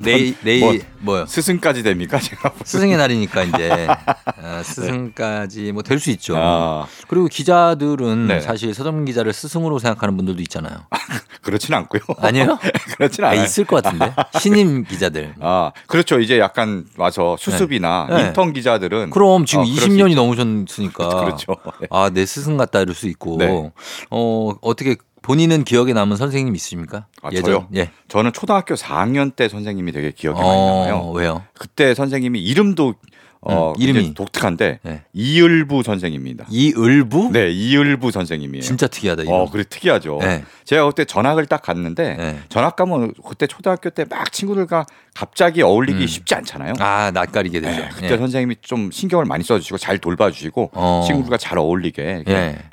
네. 0.00 0.34
내일 0.42 0.60
뭐, 0.60 0.72
내일 0.72 0.84
뭐 1.00 1.18
요? 1.20 1.26
스승까지 1.26 1.82
됩니까? 1.82 2.18
제가 2.20 2.52
스승의 2.64 2.96
날이니까 2.96 3.42
이제 3.44 3.86
어, 3.88 4.60
스승까지 4.64 5.72
뭐 5.72 5.82
될 5.82 5.98
수 5.98 6.10
있죠. 6.10 6.34
아, 6.36 6.86
그리고 7.08 7.26
기자들은 7.26 8.28
네. 8.28 8.40
사실 8.40 8.72
서정민 8.74 9.04
기자를 9.06 9.32
스승으로 9.32 9.78
생각하는 9.78 10.16
분들도 10.16 10.40
있잖아요. 10.42 10.76
그렇진 11.42 11.74
않고요. 11.74 12.00
아니에요? 12.18 12.58
그렇진 12.96 13.24
아, 13.24 13.28
않아요. 13.30 13.44
있을 13.44 13.64
것 13.64 13.82
같은데 13.82 14.12
신임 14.40 14.84
기자들. 14.84 15.34
아, 15.40 15.72
그렇죠. 15.86 16.20
이제 16.20 16.38
약간 16.38 16.84
와서 16.96 17.36
수습이나 17.38 18.06
네. 18.10 18.26
인턴 18.26 18.52
기자들은 18.52 19.10
그럼 19.10 19.44
지금 19.46 19.62
어, 19.62 19.66
그럴 19.66 19.76
수 19.80 19.88
20년이 19.88 20.10
있죠. 20.10 20.20
넘으셨으니까. 20.22 21.08
그렇죠. 21.24 21.56
네. 21.80 21.86
아, 21.90 22.10
내 22.12 22.26
스승 22.26 22.56
같다 22.56 22.80
이럴 22.80 22.94
수 22.94 23.08
있고. 23.08 23.36
네. 23.38 23.70
어, 24.10 24.50
어떻게 24.60 24.96
본인은 25.22 25.64
기억에 25.64 25.92
남은 25.92 26.16
선생님 26.16 26.54
있으십니까? 26.54 27.06
아, 27.22 27.30
저요? 27.30 27.68
예. 27.74 27.90
저는 28.08 28.32
초등학교 28.32 28.74
4학년 28.74 29.34
때 29.34 29.48
선생님이 29.48 29.92
되게 29.92 30.10
기억에 30.12 30.40
많이 30.40 30.60
남아요. 30.66 30.94
어, 30.96 31.12
왜요? 31.12 31.44
그때 31.54 31.94
선생님이 31.94 32.40
이름도 32.40 32.94
어, 33.40 33.72
음, 33.76 33.80
이름이. 33.82 34.14
독특한데 34.14 34.80
네. 34.82 35.02
이을부 35.12 35.82
선생님입니다. 35.82 36.46
이을부? 36.50 37.30
네, 37.32 37.50
이을부 37.50 38.10
선생님이에요. 38.10 38.62
진짜 38.62 38.86
특이하다 38.88 39.22
이거. 39.22 39.34
어, 39.42 39.50
그래 39.50 39.62
특이하죠. 39.68 40.18
네. 40.20 40.44
제가 40.64 40.86
그때 40.86 41.04
전학을 41.04 41.46
딱 41.46 41.62
갔는데 41.62 42.14
네. 42.16 42.38
전학 42.48 42.74
가면 42.76 43.14
그때 43.26 43.46
초등학교 43.46 43.90
때 43.90 44.04
막 44.08 44.32
친구들과 44.32 44.86
갑자기 45.14 45.62
어울리기 45.62 46.00
음. 46.02 46.06
쉽지 46.06 46.34
않잖아요. 46.34 46.74
아, 46.78 47.10
낯가리게 47.12 47.60
되죠. 47.60 47.80
네, 47.80 47.88
그때 47.94 48.12
예. 48.14 48.16
선생님이 48.16 48.56
좀 48.62 48.90
신경을 48.90 49.24
많이 49.24 49.44
써주시고 49.44 49.78
잘 49.78 49.98
돌봐주시고 49.98 50.70
어. 50.74 51.04
친구들과 51.06 51.36
잘 51.36 51.58
어울리게. 51.58 52.24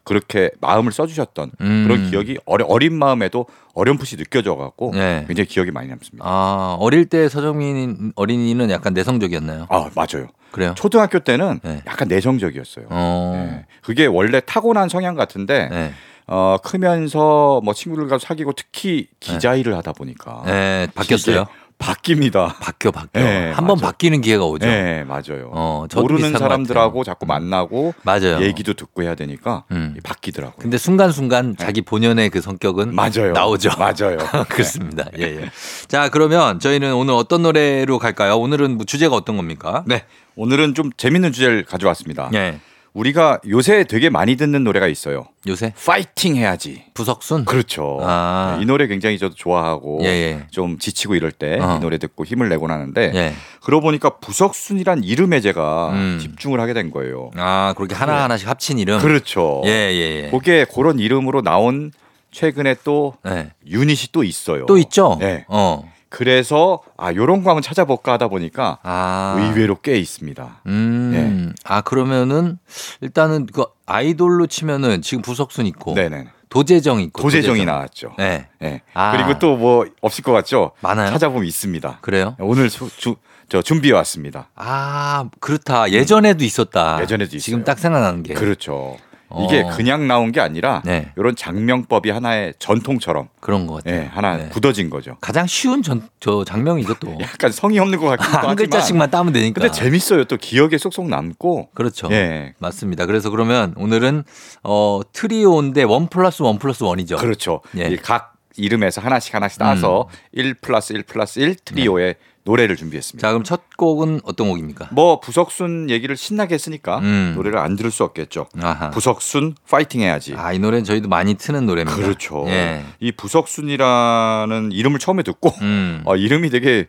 그렇게 0.04 0.52
마음을 0.62 0.92
써주셨던 0.92 1.52
음. 1.62 1.84
그런 1.88 2.10
기억이 2.10 2.38
어린 2.46 2.94
마음에도 2.98 3.46
어렴풋이 3.76 4.18
느껴져 4.18 4.56
갖고 4.56 4.92
예. 4.96 5.26
굉장히 5.28 5.48
기억이 5.48 5.70
많이 5.70 5.90
남습니다. 5.90 6.26
아, 6.28 6.78
어릴 6.80 7.06
때 7.06 7.30
서정민 7.30 8.14
어린이는 8.16 8.70
약간 8.72 8.94
내성적이었나요? 8.94 9.68
아 9.70 9.90
맞아요. 9.94 10.28
그래요? 10.52 10.74
초등학교 10.76 11.20
때는 11.20 11.60
네. 11.62 11.84
약간 11.86 12.08
내성적이었어요. 12.08 12.88
어. 12.90 13.34
네. 13.36 13.66
그게 13.84 14.06
원래 14.06 14.40
타고난 14.40 14.88
성향 14.88 15.16
같은데 15.16 15.68
네. 15.70 15.92
어, 16.28 16.58
크면서 16.64 17.62
뭐 17.64 17.74
친구들과 17.74 18.18
사귀고 18.18 18.54
특히 18.54 19.10
기자 19.20 19.54
일을 19.56 19.76
하다 19.76 19.94
보니까 19.94 20.44
네, 20.46 20.88
바뀌었어요? 20.96 21.46
바뀝니다. 21.78 22.58
바뀌어 22.60 22.92
바뀌어. 22.92 23.22
네, 23.22 23.52
한번 23.52 23.78
맞아요. 23.78 23.92
바뀌는 23.92 24.22
기회가 24.22 24.46
오죠. 24.46 24.66
네, 24.66 25.04
맞아요. 25.04 25.50
어, 25.52 25.86
모르는 25.96 26.38
사람들하고 26.38 27.00
같아요. 27.00 27.04
자꾸 27.04 27.26
만나고 27.26 27.94
맞아요. 28.04 28.42
얘기도 28.42 28.74
듣고 28.74 29.04
해야 29.04 29.16
되니까 29.16 29.66
음. 29.72 29.96
바뀌더라고요. 30.04 30.58
근데 30.60 30.78
순간순간 30.78 31.56
자기 31.58 31.82
본연의 31.82 32.30
그 32.30 32.42
성격은 32.42 32.96
맞아요. 32.96 33.34
나오죠. 33.34 33.72
맞아요. 33.78 34.18
그렇습니다. 34.50 35.06
예, 35.18 35.24
예. 35.24 35.52
자, 35.88 36.10
그러면 36.10 36.60
저희는 36.60 36.94
오늘 36.96 37.14
어떤 37.14 37.44
노래로 37.44 38.00
갈까요? 38.00 38.38
오늘은 38.38 38.78
뭐 38.78 38.86
주제가 38.86 39.16
어떤 39.16 39.38
겁니까? 39.38 39.84
네. 39.86 40.06
오늘은 40.36 40.74
좀 40.74 40.92
재밌는 40.96 41.32
주제를 41.32 41.64
가져왔습니다. 41.64 42.30
예. 42.34 42.60
우리가 42.96 43.40
요새 43.50 43.84
되게 43.84 44.10
많이 44.10 44.38
듣는 44.38 44.64
노래가 44.64 44.88
있어요. 44.88 45.28
요새 45.48 45.74
파이팅 45.86 46.38
해야지. 46.38 46.86
부석순? 46.94 47.44
그렇죠. 47.44 48.00
아. 48.02 48.56
네, 48.56 48.64
이 48.64 48.66
노래 48.66 48.88
굉장히 48.88 49.20
저도 49.20 49.36
좋아하고 49.36 50.00
예, 50.04 50.08
예. 50.08 50.48
좀 50.50 50.80
지치고 50.80 51.16
이럴 51.16 51.32
때이 51.32 51.60
어. 51.60 51.80
노래 51.80 51.98
듣고 51.98 52.24
힘을 52.24 52.48
내곤 52.48 52.72
하는데 52.72 53.12
예. 53.14 53.34
그러고 53.62 53.84
보니까 53.84 54.18
부석순이란 54.18 55.04
이름에 55.04 55.42
제가 55.42 55.90
음. 55.92 56.20
집중을 56.22 56.60
하게 56.62 56.74
된 56.74 56.90
거예요. 56.90 57.32
아, 57.36 57.74
그렇게 57.76 57.94
하나 57.96 58.24
하나씩 58.24 58.48
합친 58.48 58.80
이름? 58.80 59.00
그렇죠. 59.00 59.62
예, 59.66 59.70
예, 59.70 60.24
예. 60.26 60.30
그게 60.32 60.66
그런 60.74 60.98
이름으로 60.98 61.42
나온 61.42 61.92
최근에 62.32 62.78
또 62.86 63.16
예. 63.28 63.52
유닛이 63.68 64.08
또 64.14 64.24
있어요. 64.24 64.66
또 64.68 64.78
있죠? 64.78 65.18
네. 65.20 65.44
어. 65.50 65.84
그래서 66.10 66.82
아 66.98 67.14
요런 67.14 67.44
거 67.44 67.50
한번 67.50 67.62
찾아볼까 67.62 68.14
하다 68.14 68.28
보니까 68.30 68.80
아. 68.84 69.36
의외로 69.38 69.76
꽤 69.82 69.98
있습니다. 70.00 70.62
음. 70.68 71.12
네. 71.12 71.54
아, 71.66 71.82
그러면은 71.82 72.58
일단은 73.02 73.48
그 73.48 73.66
아이돌로 73.86 74.48
치면은 74.48 75.02
지금 75.02 75.22
부석순 75.22 75.66
있고 75.68 75.94
네네. 75.94 76.28
도재정 76.50 77.02
있고 77.02 77.22
도재정이 77.22 77.60
도재정. 77.60 77.66
나왔죠. 77.76 78.14
네. 78.18 78.48
네. 78.60 78.82
아. 78.94 79.12
그리고 79.12 79.38
또 79.40 79.56
뭐 79.58 79.86
없을 80.02 80.24
것 80.24 80.32
같죠? 80.32 80.72
많아요? 80.82 81.10
찾아보면 81.12 81.46
있습니다. 81.46 82.00
그래요? 82.02 82.36
오늘 82.40 82.70
수- 82.70 82.90
주, 82.98 83.16
저 83.50 83.62
준비해 83.62 83.94
왔습니다. 83.96 84.50
아, 84.56 85.26
그렇다. 85.40 85.92
예전에도 85.92 86.44
있었다. 86.44 87.00
예전에도 87.02 87.38
지금 87.38 87.60
있어요. 87.60 87.64
딱 87.66 87.80
생각나는 87.80 88.24
게. 88.24 88.34
그렇죠. 88.36 88.96
이게 89.44 89.62
어. 89.62 89.70
그냥 89.70 90.08
나온 90.08 90.32
게 90.32 90.40
아니라 90.40 90.82
네. 90.86 91.12
이런 91.18 91.36
작명법이 91.36 92.10
하나의 92.10 92.54
전통처럼 92.60 93.30
그런 93.40 93.68
것 93.68 93.76
같아요. 93.76 94.02
예, 94.02 94.06
하나 94.06 94.38
네. 94.38 94.50
굳어진 94.50 94.90
거죠. 94.90 95.18
가장 95.22 95.48
쉬운 95.48 95.82
전, 95.82 96.08
저 96.20 96.44
작명이죠 96.44 96.96
또. 97.00 97.18
약간 97.22 97.52
성의 97.52 97.80
없는 97.80 98.00
것 98.00 98.06
같기도 98.08 98.30
한 98.30 98.36
하지만 98.38 98.56
글자씩만 98.56 99.12
따면 99.12 99.34
되니까. 99.34 99.62
근데 99.62 99.74
재밌어요. 99.74 100.26
또 100.26 100.38
기억에 100.38 100.78
쏙쏙 100.78 101.08
남고. 101.08 101.70
그렇죠. 101.74 102.08
예. 102.12 102.54
맞습니다. 102.60 103.06
그래서 103.06 103.30
그러면 103.30 103.74
오늘은 103.78 104.24
어 104.64 105.02
트리오인데 105.12 105.84
원 105.84 106.08
플러스 106.08 106.44
원 106.44 106.60
플러스 106.60 106.84
원이죠. 106.84 107.18
그렇죠. 107.18 107.62
예. 107.78 107.88
음. 107.88 107.92
이각 107.94 108.36
이름에서 108.58 109.02
하나씩 109.02 109.34
하나씩 109.36 109.60
따서 109.60 110.08
1 110.32 110.56
플러스 110.56 110.94
1 110.94 111.04
플러스 111.04 111.40
1 111.40 111.56
트리오의 111.66 112.16
노래를 112.46 112.76
준비했습니다. 112.76 113.28
자, 113.28 113.32
그럼 113.32 113.44
첫 113.44 113.76
곡은 113.76 114.22
어떤 114.24 114.50
곡입니까? 114.50 114.90
뭐 114.92 115.20
부석순 115.20 115.90
얘기를 115.90 116.16
신나게 116.16 116.54
했으니까 116.54 117.00
음. 117.00 117.34
노래를 117.36 117.58
안 117.58 117.76
들을 117.76 117.90
수 117.92 118.04
없겠죠. 118.04 118.48
아하. 118.62 118.92
부석순 118.92 119.56
파이팅 119.70 120.02
해야지. 120.02 120.36
아, 120.38 120.54
이 120.54 120.60
노래는 120.60 120.84
저희도 120.84 121.10
많이 121.10 121.34
트는 121.34 121.66
노래입니다. 121.66 121.98
그렇죠. 121.98 122.46
예. 122.48 122.84
이 123.00 123.12
부석순이라는 123.12 124.72
이름을 124.72 125.00
처음에 125.00 125.24
듣고 125.24 125.50
음. 125.62 126.02
어, 126.06 126.16
이름이 126.16 126.50
되게 126.52 126.88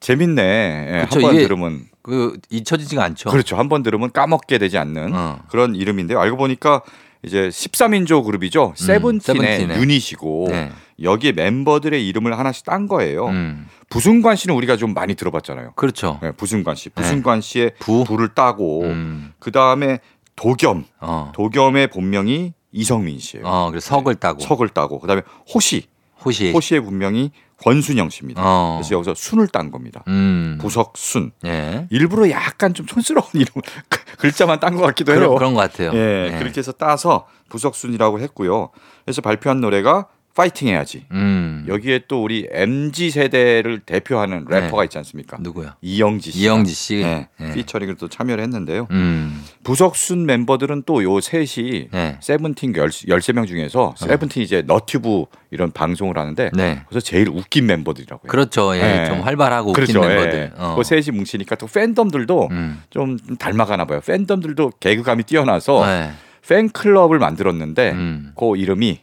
재밌네. 0.00 0.42
예, 0.42 1.06
한번 1.10 1.34
들으면 1.36 1.84
그 2.02 2.38
잊혀지지가 2.50 3.02
않죠. 3.04 3.30
그렇죠. 3.30 3.56
한 3.56 3.68
번 3.68 3.82
들으면 3.82 4.10
까먹게 4.12 4.58
되지 4.58 4.78
않는 4.78 5.12
어. 5.14 5.38
그런 5.48 5.74
이름인데요. 5.74 6.20
알고 6.20 6.36
보니까 6.36 6.82
이제 7.24 7.48
13인조 7.48 8.24
그룹이죠. 8.24 8.74
세븐틴의 8.76 9.58
세븐틴의. 9.58 9.78
유닛이고 9.80 10.46
네. 10.50 10.72
여기에 11.00 11.32
멤버들의 11.32 12.06
이름을 12.08 12.36
하나씩 12.38 12.64
딴 12.64 12.86
거예요. 12.88 13.26
음. 13.26 13.66
부승관 13.90 14.36
씨는 14.36 14.54
우리가 14.56 14.76
좀 14.76 14.94
많이 14.94 15.14
들어봤잖아요. 15.14 15.72
그렇죠. 15.76 16.18
네, 16.22 16.32
부승관 16.32 16.74
씨. 16.74 16.88
부승관 16.90 17.40
씨의 17.40 17.72
부. 17.78 18.04
부를 18.04 18.28
따고 18.28 18.82
음. 18.82 19.32
그 19.38 19.52
다음에 19.52 20.00
도겸. 20.36 20.84
어. 21.00 21.32
도겸의 21.34 21.88
본명이 21.88 22.54
이성민 22.72 23.18
씨예요. 23.18 23.46
어, 23.46 23.70
그래서 23.70 23.86
석을 23.88 24.16
따고 24.16 24.40
석을 24.40 24.68
따고 24.70 24.98
그다음에 24.98 25.22
호시. 25.54 25.84
호시. 26.24 26.52
호시의 26.52 26.80
본명이 26.82 27.30
권순영 27.62 28.10
씨입니다. 28.10 28.40
예. 28.40 28.44
어. 28.46 28.78
그래서 28.80 28.94
여기서 28.94 29.14
순을 29.14 29.48
딴 29.48 29.70
겁니다. 29.70 30.02
음. 30.08 30.58
부석순. 30.60 31.32
예. 31.46 31.86
일부러 31.90 32.28
약간 32.30 32.74
좀 32.74 32.86
촌스러운 32.86 33.26
이름 33.34 33.46
글자만 34.18 34.60
딴 34.60 34.76
것 34.76 34.82
같기도 34.82 35.12
그런 35.12 35.22
해요. 35.28 35.34
그런 35.34 35.54
것 35.54 35.60
같아요. 35.60 35.90
예, 35.94 36.30
예. 36.32 36.38
그렇게 36.38 36.58
해서 36.58 36.72
따서 36.72 37.26
부석순이라고 37.48 38.20
했고요. 38.20 38.70
그래서 39.04 39.22
발표한 39.22 39.60
노래가 39.60 40.08
파이팅 40.34 40.68
해야지. 40.68 41.04
음. 41.10 41.64
여기에 41.68 42.04
또 42.08 42.22
우리 42.22 42.48
MZ 42.50 43.10
세대를 43.10 43.80
대표하는 43.80 44.46
네. 44.48 44.60
래퍼가 44.60 44.84
있지 44.84 44.96
않습니까? 44.98 45.36
누구요? 45.40 45.72
이영지 45.82 46.30
씨. 46.32 46.38
이영지 46.40 46.72
씨. 46.72 46.96
네, 46.96 47.28
예. 47.40 47.52
피처링을 47.52 47.96
또 47.96 48.08
참여를 48.08 48.42
했는데요. 48.42 48.86
음. 48.90 49.42
부석순 49.64 50.24
멤버들은 50.26 50.84
또 50.86 51.02
요 51.02 51.20
셋이 51.20 51.88
네. 51.90 52.16
세븐틴 52.20 52.76
열, 52.76 52.88
13명 52.88 53.46
중에서 53.46 53.94
세븐틴 53.98 54.42
이제 54.42 54.62
너튜브 54.62 55.24
이런 55.50 55.70
방송을 55.72 56.16
하는데 56.16 56.50
네. 56.54 56.82
그래서 56.88 57.04
제일 57.04 57.28
웃긴 57.28 57.66
멤버들이라고요. 57.66 58.28
그렇죠. 58.30 58.74
예. 58.76 59.02
예. 59.02 59.06
좀 59.06 59.20
활발하고 59.20 59.70
웃긴 59.70 59.84
그렇죠. 59.84 60.00
멤버들. 60.00 60.52
예. 60.56 60.62
어. 60.62 60.74
그 60.76 60.82
셋이 60.84 61.06
뭉치니까 61.12 61.56
또 61.56 61.66
팬덤들도 61.66 62.48
음. 62.52 62.82
좀 62.90 63.18
닮아가나 63.38 63.84
봐요. 63.84 64.00
팬덤들도 64.04 64.72
개그감이 64.80 65.24
뛰어나서 65.24 65.84
네. 65.86 66.10
팬클럽을 66.48 67.18
만들었는데 67.18 67.90
음. 67.92 68.32
그 68.36 68.56
이름이 68.56 69.00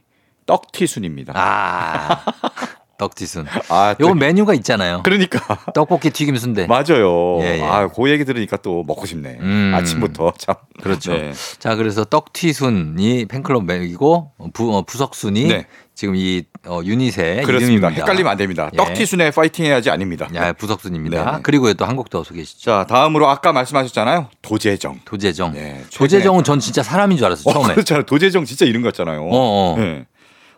떡티순입니다. 0.49 1.33
아. 1.35 2.23
떡튀순. 2.97 3.45
아, 3.69 3.95
또- 3.97 4.03
요건 4.07 4.19
메뉴가 4.19 4.53
있잖아요. 4.55 5.03
그러니까 5.05 5.39
떡볶이 5.73 6.09
튀김 6.09 6.35
순대. 6.35 6.65
맞아요. 6.67 7.39
예, 7.43 7.59
예. 7.59 7.61
아, 7.63 7.87
그 7.87 8.09
얘기 8.09 8.25
들으니까 8.25 8.57
또 8.57 8.83
먹고 8.85 9.05
싶네. 9.05 9.37
음. 9.39 9.71
아침부터 9.73 10.33
참. 10.37 10.55
그렇죠. 10.81 11.13
네. 11.13 11.31
자, 11.59 11.75
그래서 11.75 12.03
떡튀순이 12.03 13.25
팬클럽 13.27 13.63
맥이고 13.63 14.31
부, 14.53 14.75
어, 14.75 14.81
부석순이 14.81 15.47
네. 15.47 15.65
지금 15.95 16.17
이 16.17 16.43
어, 16.67 16.81
유닛의 16.83 17.43
그렇습니다. 17.43 17.87
이름입니다. 17.87 17.89
헷갈리면 18.01 18.29
안 18.31 18.37
됩니다. 18.37 18.69
예. 18.73 18.77
떡튀순에 18.77 19.31
파이팅 19.31 19.63
해야지 19.63 19.89
아닙니다. 19.89 20.27
야, 20.35 20.51
부석순입니다. 20.51 21.23
네, 21.25 21.31
네. 21.37 21.39
그리고 21.41 21.73
또 21.75 21.85
한국 21.85 22.09
더 22.09 22.21
소개시죠. 22.25 22.69
자, 22.69 22.85
다음으로 22.89 23.29
아까 23.29 23.53
말씀하셨잖아요. 23.53 24.27
도재정. 24.41 24.99
도재정. 25.05 25.55
예, 25.55 25.85
최근에- 25.89 25.97
도재정은 25.97 26.43
전 26.43 26.59
진짜 26.59 26.83
사람인 26.83 27.15
줄 27.17 27.27
알았어요. 27.27 27.49
어, 27.49 27.53
처음에. 27.53 27.75
그렇잖아요. 27.75 28.03
도재정 28.03 28.43
진짜 28.43 28.65
이름 28.65 28.81
같잖아요. 28.81 29.21
어, 29.21 29.29
어. 29.31 29.75
네. 29.77 30.05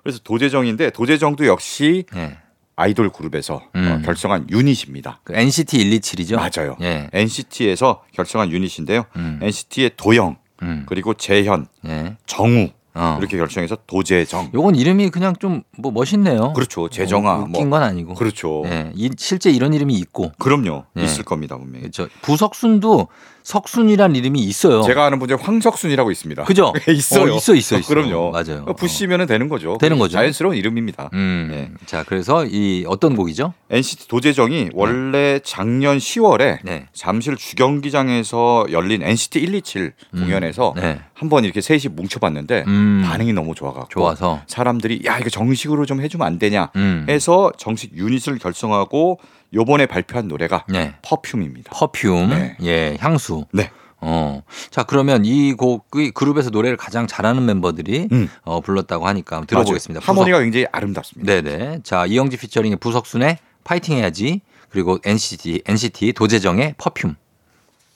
그래서 0.03 0.19
도재정인데 0.23 0.91
도재정도 0.91 1.45
역시 1.47 2.05
예. 2.15 2.37
아이돌 2.75 3.09
그룹에서 3.09 3.61
음. 3.75 3.99
어, 4.01 4.05
결성한 4.05 4.47
유닛입니다. 4.49 5.19
그 5.23 5.33
NCT 5.35 5.77
127이죠? 5.77 6.35
맞아요. 6.35 6.77
예. 6.81 7.09
NCT에서 7.13 8.03
결성한 8.13 8.51
유닛인데요. 8.51 9.05
음. 9.15 9.39
NCT의 9.41 9.91
도영 9.97 10.37
음. 10.63 10.85
그리고 10.87 11.13
재현, 11.13 11.67
예. 11.85 12.17
정우 12.25 12.69
어. 12.93 13.17
이렇게 13.19 13.37
결성해서 13.37 13.77
도재정. 13.87 14.51
요건 14.53 14.75
이름이 14.75 15.09
그냥 15.11 15.35
좀 15.39 15.63
뭐 15.77 15.91
멋있네요. 15.91 16.53
그렇죠. 16.53 16.89
재정아. 16.89 17.35
뭐 17.35 17.45
웃긴 17.47 17.69
뭐. 17.69 17.79
건 17.79 17.87
아니고. 17.87 18.13
그렇죠. 18.15 18.63
예. 18.65 18.91
이, 18.95 19.09
실제 19.17 19.49
이런 19.49 19.73
이름이 19.73 19.95
있고. 19.95 20.31
그럼요. 20.37 20.85
예. 20.97 21.03
있을 21.03 21.23
겁니다 21.23 21.57
분명히. 21.57 21.81
그렇죠. 21.81 22.07
부석순도 22.21 23.07
석순이란 23.43 24.15
이름이 24.15 24.39
있어요. 24.39 24.81
제가 24.83 25.05
아는 25.05 25.19
분 25.19 25.27
중에 25.27 25.37
황석순이라고 25.39 26.11
있습니다. 26.11 26.43
그죠? 26.43 26.73
있어요. 26.87 27.33
어, 27.33 27.37
있어, 27.37 27.55
있어, 27.55 27.77
있어. 27.79 27.87
그럼요. 27.87 28.31
맞아요. 28.31 28.65
부시면은 28.77 29.25
되는 29.27 29.49
거죠. 29.49 29.77
되는 29.79 29.97
거죠. 29.97 30.13
자연스러운 30.13 30.55
이름입니다. 30.55 31.09
음. 31.13 31.49
네. 31.51 31.71
자, 31.85 32.03
그래서 32.05 32.45
이 32.45 32.85
어떤 32.87 33.15
곡이죠? 33.15 33.53
NCT 33.69 34.07
도재정이 34.07 34.69
원래 34.73 35.39
작년 35.43 35.97
10월에 35.97 36.59
네. 36.63 36.87
잠실 36.93 37.35
주경기장에서 37.35 38.67
열린 38.71 39.01
NCT 39.03 39.39
127 39.41 39.93
공연에서 40.11 40.73
네. 40.75 40.99
한번 41.13 41.43
이렇게 41.43 41.61
셋이 41.61 41.83
뭉쳐봤는데 41.91 42.65
음. 42.67 43.03
반응이 43.05 43.33
너무 43.33 43.55
좋아갖고 43.55 43.89
좋아서. 43.89 44.41
사람들이 44.47 45.01
야 45.05 45.17
이거 45.19 45.29
정식으로 45.29 45.85
좀 45.85 46.01
해주면 46.01 46.25
안 46.25 46.39
되냐 46.39 46.69
음. 46.75 47.05
해서 47.09 47.51
정식 47.57 47.95
유닛을 47.95 48.39
결성하고 48.39 49.19
요번에 49.53 49.85
발표한 49.85 50.27
노래가 50.27 50.65
네. 50.67 50.95
퍼퓸입니다. 51.01 51.71
퍼퓸. 51.73 52.29
네. 52.29 52.57
예, 52.63 52.97
향수. 52.99 53.45
네. 53.51 53.69
어. 54.01 54.41
자, 54.71 54.83
그러면 54.83 55.25
이 55.25 55.53
곡이 55.53 56.11
그룹에서 56.11 56.49
노래를 56.49 56.75
가장 56.75 57.05
잘하는 57.05 57.45
멤버들이 57.45 58.07
음. 58.11 58.29
어, 58.43 58.59
불렀다고 58.59 59.07
하니까 59.07 59.37
한번 59.37 59.47
들어보겠습니다. 59.47 60.05
하모니가 60.05 60.39
굉장히 60.39 60.65
아름답습니다. 60.71 61.41
네네. 61.41 61.79
자, 61.83 62.05
이영지 62.05 62.37
피처링의 62.37 62.77
부석순의 62.77 63.37
파이팅 63.63 63.97
해야지. 63.97 64.41
그리고 64.69 64.97
NCT, 65.03 65.63
NCT 65.67 66.13
도재정의 66.13 66.75
퍼퓸. 66.77 67.15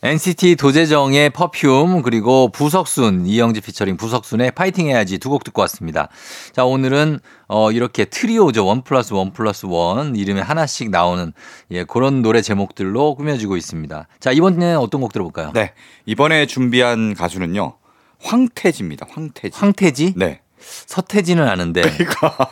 NCT 0.06 0.56
도재정의 0.58 1.32
퍼퓸 1.32 2.04
그리고 2.04 2.50
부석순 2.50 3.26
이영지 3.26 3.60
피처링 3.62 3.98
부석순의 3.98 4.52
파이팅 4.52 4.86
해야지 4.86 5.18
두 5.18 5.30
곡 5.30 5.44
듣고 5.44 5.62
왔습니다. 5.64 6.10
자 6.54 6.64
오늘은 6.64 7.20
어 7.48 7.72
이렇게 7.72 8.06
트리오죠 8.06 8.68
원 8.68 8.84
플러스 8.84 9.14
원 9.16 9.34
플러스 9.34 9.66
원 9.66 10.16
이름에 10.16 10.42
하나씩 10.42 10.92
나오는 10.92 11.34
예 11.72 11.84
그런 11.86 12.22
노래 12.22 12.44
제목들로 12.44 13.16
꾸며지고 13.16 13.58
있습니다. 13.58 14.08
자 14.20 14.32
이번에는 14.32 14.78
어떤 14.78 15.02
곡 15.02 15.12
들어볼까요? 15.12 15.52
네 15.56 15.74
이번에 16.06 16.46
준비한 16.46 17.16
가수는요 17.16 17.74
황태지입니다. 18.22 19.08
황태지. 19.10 19.58
황태지 19.58 20.14
네. 20.18 20.42
서태지는 20.60 21.48
아는데 21.48 21.82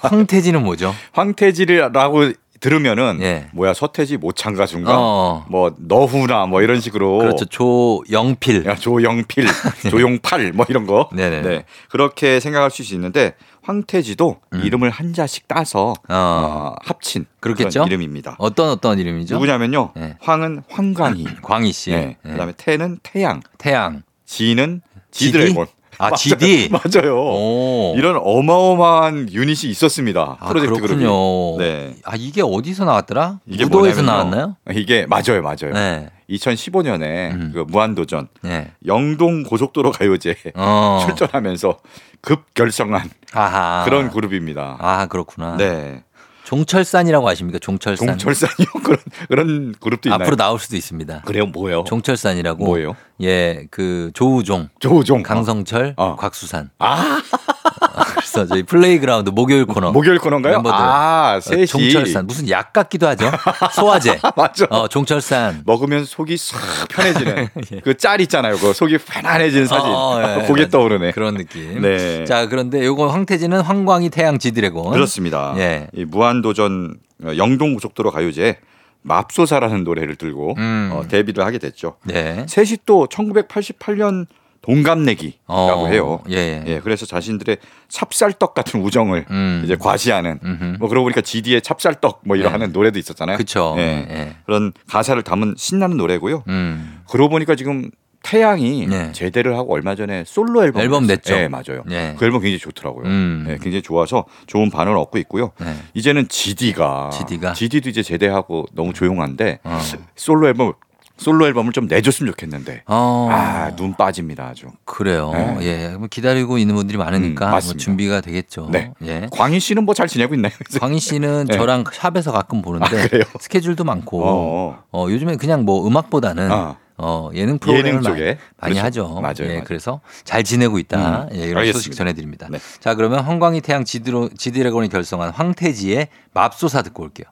황태지는 0.02 0.64
뭐죠? 0.64 0.96
황태지라고 1.12 2.32
들으면은 2.64 3.20
예. 3.22 3.48
뭐야 3.52 3.74
서태지 3.74 4.16
모창 4.18 4.54
가수인가 4.54 4.94
어 4.98 5.46
뭐 5.50 5.76
너훈아 5.78 6.46
뭐 6.46 6.62
이런 6.62 6.80
식으로 6.80 7.18
그렇죠 7.18 7.44
조영필 7.46 8.66
야, 8.66 8.76
조영필, 8.76 9.46
조용팔 9.92 10.54
뭐 10.54 10.66
이런 10.70 10.88
거. 10.88 11.10
네네. 11.14 11.42
네. 11.42 11.66
그렇게 11.90 12.40
생각할 12.40 12.72
수 12.72 12.82
있는데 12.94 13.36
황태지도 13.64 14.38
이름을 14.64 14.90
한자씩 14.90 15.48
따서 15.48 15.90
어. 15.90 16.14
어, 16.14 16.76
합친 16.82 17.26
그렇겠죠? 17.42 17.84
이름입니다. 17.84 18.36
어떤 18.40 18.70
어떤 18.70 18.98
이름이죠? 18.98 19.36
누구냐면요. 19.36 19.92
네. 19.96 20.18
황은 20.22 20.64
황광희. 20.70 21.26
광희 21.42 21.72
씨. 21.74 21.92
네. 21.92 22.18
네. 22.24 22.32
그다음에 22.32 22.54
태는 22.56 23.00
태양. 23.04 23.42
태양. 23.58 24.04
지는? 24.26 24.82
지드래곤. 25.12 25.68
아, 26.06 26.10
맞아요. 26.10 26.16
지디? 26.16 26.70
맞아요. 26.74 27.16
오. 27.18 27.94
이런 27.98 28.20
어마어마한 28.22 29.32
유닛이 29.32 29.72
있었습니다. 29.72 30.38
아, 30.40 30.48
프로젝트 30.48 30.74
그렇군요. 30.82 31.56
그룹이. 31.56 31.58
네. 31.64 31.96
아, 32.04 32.16
이게 32.16 32.42
어디서 32.42 32.86
나왔더라? 32.86 33.40
이게 33.48 33.66
무도에서. 33.66 34.02
나왔나요? 34.02 34.56
이게 34.74 35.06
맞아요, 35.06 35.42
맞아요. 35.42 35.74
네. 35.74 36.10
2015년에 36.30 37.32
음. 37.32 37.52
그 37.54 37.66
무한도전 37.68 38.28
네. 38.42 38.72
영동 38.86 39.44
고속도로 39.44 39.92
가요제 39.92 40.36
어. 40.56 41.00
출전하면서 41.06 41.80
급 42.22 42.54
결성한 42.54 43.10
아하. 43.34 43.84
그런 43.86 44.10
그룹입니다. 44.10 44.78
아, 44.80 45.06
그렇구나. 45.08 45.58
네. 45.58 46.04
종철산이라고 46.46 47.28
아십니까? 47.30 47.58
종철산. 47.60 48.18
종철산이요 48.18 48.68
그런 48.84 48.98
그런 49.30 49.76
그룹도 49.80 50.10
있나요? 50.10 50.22
앞으로 50.24 50.36
나올 50.36 50.60
수도 50.60 50.76
있습니다. 50.76 51.22
그래요, 51.26 51.46
뭐요? 51.46 51.84
종철산이라고. 51.88 52.66
뭐예요? 52.66 52.96
예, 53.24 53.66
그 53.72 54.12
조우종, 54.14 54.70
조우종. 54.80 55.24
강성철, 55.24 55.94
어. 55.98 56.16
곽수산. 56.18 56.70
아, 56.80 57.22
그래서 58.16 58.46
저희 58.46 58.64
플레이그라운드 58.64 59.30
목요일 59.30 59.66
코너. 59.66 59.92
목요일 59.92 60.20
코너인가요? 60.20 60.56
멤버들. 60.56 60.78
아, 60.78 61.36
어, 61.38 61.40
셋이 61.40 61.68
종철산. 61.68 62.28
무슨 62.28 62.50
약 62.50 62.74
같기도 62.74 63.08
하죠. 63.08 63.32
소화제. 63.74 64.20
맞죠. 64.36 64.66
어, 64.70 64.88
종철산. 64.88 65.64
먹으면 65.66 66.06
속이 66.06 66.36
싹 66.38 66.60
편해지는 66.90 67.48
그짤 67.84 68.22
있잖아요. 68.22 68.58
그 68.58 68.74
속이 68.74 68.98
편안해지는 69.00 69.68
사진. 69.68 69.90
예. 69.90 69.94
어, 69.94 70.40
예. 70.42 70.48
보게 70.48 70.70
떠오르네. 70.70 71.12
그런 71.12 71.36
느낌. 71.36 71.82
네. 71.82 72.26
자, 72.26 72.48
그런데 72.48 72.84
요거 72.86 73.08
황태지는 73.08 73.62
황광희 73.62 74.10
태양 74.10 74.38
지드래곤. 74.40 74.92
그렇습니다. 74.94 75.54
예. 75.58 75.88
이 75.94 76.06
무한도전 76.06 76.96
어, 77.24 77.32
영동 77.38 77.74
고속도로 77.76 78.12
가요제 78.12 78.58
맙소사라는 79.04 79.84
노래를 79.84 80.16
들고 80.16 80.56
음. 80.58 80.90
어, 80.94 81.08
데뷔를 81.08 81.46
하게 81.46 81.58
됐죠. 81.60 81.98
네. 82.04 82.46
셋이 82.48 82.80
또 82.86 83.08
1988년 83.08 84.28
동갑내기라고 84.64 85.44
어, 85.48 85.88
해요. 85.88 86.22
예, 86.30 86.36
예. 86.36 86.64
예, 86.66 86.80
그래서 86.80 87.06
자신들의 87.06 87.58
찹쌀떡 87.90 88.54
같은 88.54 88.82
우정을 88.82 89.26
음. 89.30 89.62
이제 89.66 89.76
과시하는 89.76 90.40
음흠. 90.44 90.78
뭐 90.80 90.88
그러고 90.88 91.04
보니까 91.04 91.20
GD의 91.20 91.62
찹쌀떡 91.62 92.22
뭐 92.24 92.38
이런 92.38 92.48
네. 92.48 92.52
하는 92.54 92.72
노래도 92.72 92.98
있었잖아요. 92.98 93.38
그쵸. 93.38 93.76
예. 93.78 94.08
예. 94.10 94.36
그런 94.46 94.72
가사를 94.88 95.22
담은 95.22 95.56
신나는 95.58 95.98
노래고요. 95.98 96.44
음. 96.48 97.02
그러고 97.10 97.32
보니까 97.32 97.56
지금 97.56 97.92
태양이 98.24 98.88
네. 98.88 99.12
제대를 99.12 99.56
하고 99.56 99.74
얼마 99.74 99.96
전에 99.96 100.24
솔로 100.26 100.64
앨범 100.64 100.82
앨범 100.82 101.06
냈죠. 101.06 101.36
네, 101.36 101.48
맞아요. 101.50 101.84
네. 101.86 102.16
그 102.18 102.26
앨범 102.26 102.42
굉장히 102.42 102.58
좋더라고요. 102.58 103.06
음. 103.06 103.44
네, 103.48 103.58
굉장히 103.62 103.82
좋아서 103.84 104.26
좋은 104.48 104.72
반응을 104.72 104.98
얻고 104.98 105.18
있고요. 105.20 105.52
네. 105.60 105.76
이제는 105.94 106.28
GD가 106.30 107.12
GD 107.12 107.40
가? 107.40 107.54
GD도 107.54 107.90
이제 107.90 108.02
제대하고 108.02 108.66
너무 108.74 108.94
조용한데 108.94 109.60
어. 109.64 109.80
솔로 110.16 110.48
앨범 110.48 110.74
솔로 111.18 111.46
앨범을 111.46 111.74
좀 111.74 111.86
내줬으면 111.86 112.32
좋겠는데 112.32 112.84
어. 112.88 113.28
아눈 113.30 113.94
빠집니다 113.94 114.48
아주. 114.48 114.68
그래요. 114.86 115.32
네. 115.34 115.58
예. 115.62 115.90
뭐 115.98 116.08
기다리고 116.10 116.58
있는 116.58 116.74
분들이 116.76 116.98
많으니까 116.98 117.48
음, 117.48 117.52
뭐. 117.52 117.60
준비가 117.76 118.20
되겠죠. 118.22 118.70
네. 118.72 118.92
예. 119.04 119.28
광희 119.32 119.60
씨는 119.60 119.84
뭐 119.84 119.94
잘 119.94 120.08
지내고 120.08 120.34
있나요? 120.34 120.54
광희 120.80 121.00
씨는 121.00 121.46
네. 121.50 121.58
저랑 121.58 121.84
샵에서 121.94 122.32
가끔 122.32 122.62
보는데 122.62 122.98
아? 123.22 123.38
스케줄도 123.40 123.84
많고 123.84 124.24
어. 124.26 124.84
어, 124.92 125.08
요즘에 125.10 125.36
그냥 125.36 125.66
뭐 125.66 125.86
음악보다는 125.86 126.52
아. 126.52 126.78
어, 126.98 127.30
예능 127.34 127.58
프로그램을 127.58 127.90
예능 127.90 128.02
많이, 128.02 128.16
쪽에? 128.16 128.38
많이 128.58 128.74
그렇죠. 128.76 128.86
하죠. 128.86 129.22
맞아요, 129.22 129.34
예, 129.40 129.48
맞아요. 129.48 129.64
그래서 129.66 130.02
잘 130.24 130.44
지내고 130.44 130.78
있다. 130.80 131.24
음, 131.24 131.30
예, 131.34 131.38
이런 131.40 131.58
알겠습니다. 131.58 131.74
소식 131.74 131.96
전해드립니다. 131.96 132.48
네. 132.50 132.60
자, 132.80 132.96
그러면 132.96 133.22
황광희 133.22 133.62
태양 133.62 133.84
지드로, 133.84 134.30
지드래곤이 134.38 134.90
결성한 134.90 135.32
황태지의 135.32 136.08
맙소사 136.34 136.82
듣고 136.84 137.04
올게요. 137.04 137.26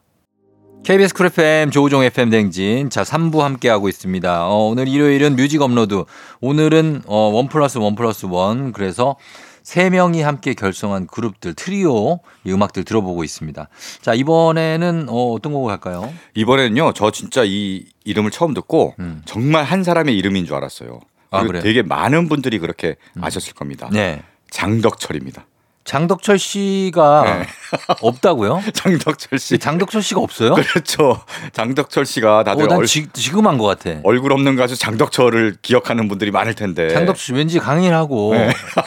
KBS 0.83 1.13
Cool 1.13 1.27
FM 1.27 1.69
조우종 1.69 2.03
FM 2.03 2.31
대행진 2.31 3.03
3부 3.03 3.37
함께하고 3.41 3.87
있습니다. 3.87 4.47
어, 4.47 4.67
오늘 4.67 4.87
일요일은 4.87 5.35
music 5.35 5.61
upload 5.61 6.05
오늘은 6.39 7.03
어, 7.05 7.29
one 7.31 7.49
plus 7.49 7.77
one 7.77 7.93
plus 7.93 8.25
one 8.25 8.71
그래서 8.71 9.15
세 9.63 9.89
명이 9.89 10.21
함께 10.21 10.53
결성한 10.53 11.07
그룹들 11.07 11.53
트리오 11.53 12.19
이 12.43 12.51
음악들 12.51 12.83
들어보고 12.83 13.23
있습니다. 13.23 13.67
자 14.01 14.13
이번에는 14.13 15.07
어, 15.09 15.31
어떤 15.33 15.53
곡을 15.53 15.71
할까요? 15.71 16.11
이번에는요 16.33 16.93
저 16.93 17.11
진짜 17.11 17.43
이 17.45 17.85
이름을 18.03 18.31
처음 18.31 18.53
듣고 18.53 18.95
음. 18.99 19.21
정말 19.25 19.63
한 19.63 19.83
사람의 19.83 20.17
이름인 20.17 20.45
줄 20.45 20.55
알았어요. 20.55 20.99
아, 21.29 21.43
그리고? 21.43 21.63
되게 21.63 21.81
많은 21.81 22.27
분들이 22.27 22.59
그렇게 22.59 22.95
아셨을 23.19 23.53
겁니다. 23.53 23.89
네. 23.91 24.21
장덕철입니다. 24.49 25.45
장덕철 25.83 26.37
씨가 26.37 27.23
네. 27.25 27.47
없다고요? 28.01 28.61
장덕철 28.73 29.39
씨. 29.39 29.57
장덕철 29.57 30.01
씨가 30.03 30.19
없어요? 30.21 30.53
그렇죠. 30.53 31.19
장덕철 31.53 32.05
씨가 32.05 32.43
다들 32.43 32.65
어, 32.65 32.67
난 32.67 32.77
얼, 32.79 32.85
지, 32.85 33.07
지금 33.13 33.47
한 33.47 33.57
것 33.57 33.65
같아. 33.65 33.99
얼굴 34.03 34.31
없는 34.33 34.55
가수 34.55 34.77
장덕철을 34.77 35.57
기억하는 35.61 36.07
분들이 36.07 36.31
많을 36.31 36.53
텐데. 36.53 36.89
장덕철 36.89 37.17
씨 37.19 37.33
왠지 37.33 37.59
강인하고 37.59 38.33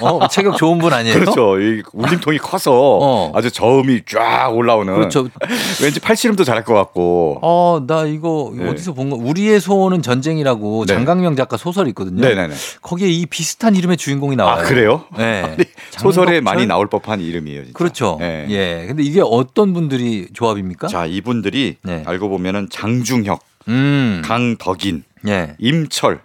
어, 0.01 0.29
체격 0.29 0.57
좋은 0.57 0.79
분 0.79 0.93
아니에요? 0.93 1.15
네. 1.15 1.21
그렇죠. 1.21 1.61
이 1.61 1.83
울림통이 1.93 2.39
커서 2.39 2.73
어. 2.73 3.33
아주 3.35 3.51
저음이 3.51 4.03
쫙 4.07 4.51
올라오는. 4.55 4.95
그렇죠. 4.95 5.29
왠지 5.83 6.01
팔씨름도 6.01 6.45
잘할 6.45 6.65
것 6.65 6.75
같고. 6.75 7.39
어, 7.43 7.83
나 7.87 8.05
이거 8.05 8.53
네. 8.57 8.69
어디서 8.69 8.93
본 8.95 9.11
거? 9.11 9.17
우리의 9.17 9.61
소원은 9.61 10.03
전쟁이라고 10.03 10.87
네. 10.87 10.95
장강명 10.95 11.35
작가 11.37 11.57
소설이 11.57 11.91
있거든요. 11.91 12.21
네네네. 12.21 12.55
거기에 12.83 13.09
이 13.09 13.27
비슷한 13.27 13.75
이름의 13.75 13.97
주인공이 13.97 14.37
나와요. 14.37 14.61
아 14.61 14.63
그래요? 14.63 15.05
네. 15.17 15.43
아니, 15.45 15.57
소설에? 15.99 16.41
많이 16.41 16.67
나올 16.67 16.84
법한 16.89 17.21
이름이에요. 17.21 17.65
진짜. 17.65 17.77
그렇죠. 17.79 18.17
네. 18.21 18.47
예. 18.51 18.85
근데 18.87 19.03
이게 19.03 19.21
어떤 19.25 19.73
분들이 19.73 20.29
조합입니까? 20.33 20.89
자 20.89 21.07
이분들이 21.07 21.77
네. 21.83 22.03
알고 22.07 22.29
보면은 22.29 22.69
장중혁, 22.71 23.41
음. 23.69 24.23
강덕인, 24.25 25.05
예. 25.29 25.57
임철 25.59 26.21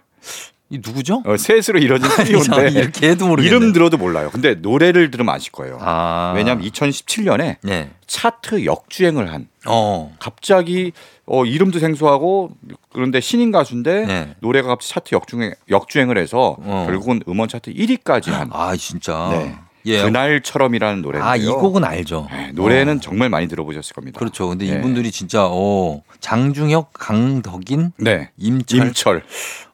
이 0.72 0.78
누구죠? 0.84 1.24
어, 1.26 1.36
셋으로 1.36 1.80
이루어진 1.80 2.08
트리오인데 2.24 2.70
이렇게 2.80 3.08
해도 3.10 3.26
모르겠네. 3.26 3.56
이름 3.56 3.72
들어도 3.72 3.96
몰라요. 3.96 4.30
근데 4.30 4.54
노래를 4.54 5.10
들으면 5.10 5.34
아실 5.34 5.50
거예요. 5.50 5.78
아. 5.80 6.32
왜냐하면 6.36 6.64
2017년에 6.64 7.56
예. 7.68 7.90
차트 8.06 8.64
역주행을 8.64 9.32
한 9.32 9.48
어. 9.66 10.14
갑자기 10.20 10.92
어, 11.26 11.44
이름도 11.44 11.80
생소하고 11.80 12.50
그런데 12.92 13.20
신인 13.20 13.50
가수인데 13.50 14.06
네. 14.06 14.34
노래가 14.40 14.68
갑자기 14.68 14.94
차트 14.94 15.14
역주행, 15.16 15.54
역주행을 15.68 16.16
해서 16.18 16.56
어. 16.60 16.84
결국은 16.86 17.20
음원 17.28 17.48
차트 17.48 17.72
1위까지 17.74 18.30
한 18.30 18.48
아, 18.52 18.76
진짜. 18.76 19.28
네. 19.32 19.56
예. 19.86 20.02
그날처럼이라는 20.02 21.02
노래인데요. 21.02 21.30
아, 21.30 21.36
이 21.36 21.46
곡은 21.46 21.84
알죠. 21.84 22.28
네, 22.30 22.52
노래는 22.52 22.96
어. 22.96 23.00
정말 23.00 23.28
많이 23.28 23.48
들어보셨을 23.48 23.94
겁니다. 23.94 24.18
그렇죠. 24.18 24.48
근데 24.48 24.66
네. 24.66 24.78
이분들이 24.78 25.10
진짜 25.10 25.46
어, 25.50 26.02
장중혁, 26.20 26.92
강덕인, 26.92 27.92
네. 27.98 28.30
임철. 28.36 28.86
임철. 28.86 29.22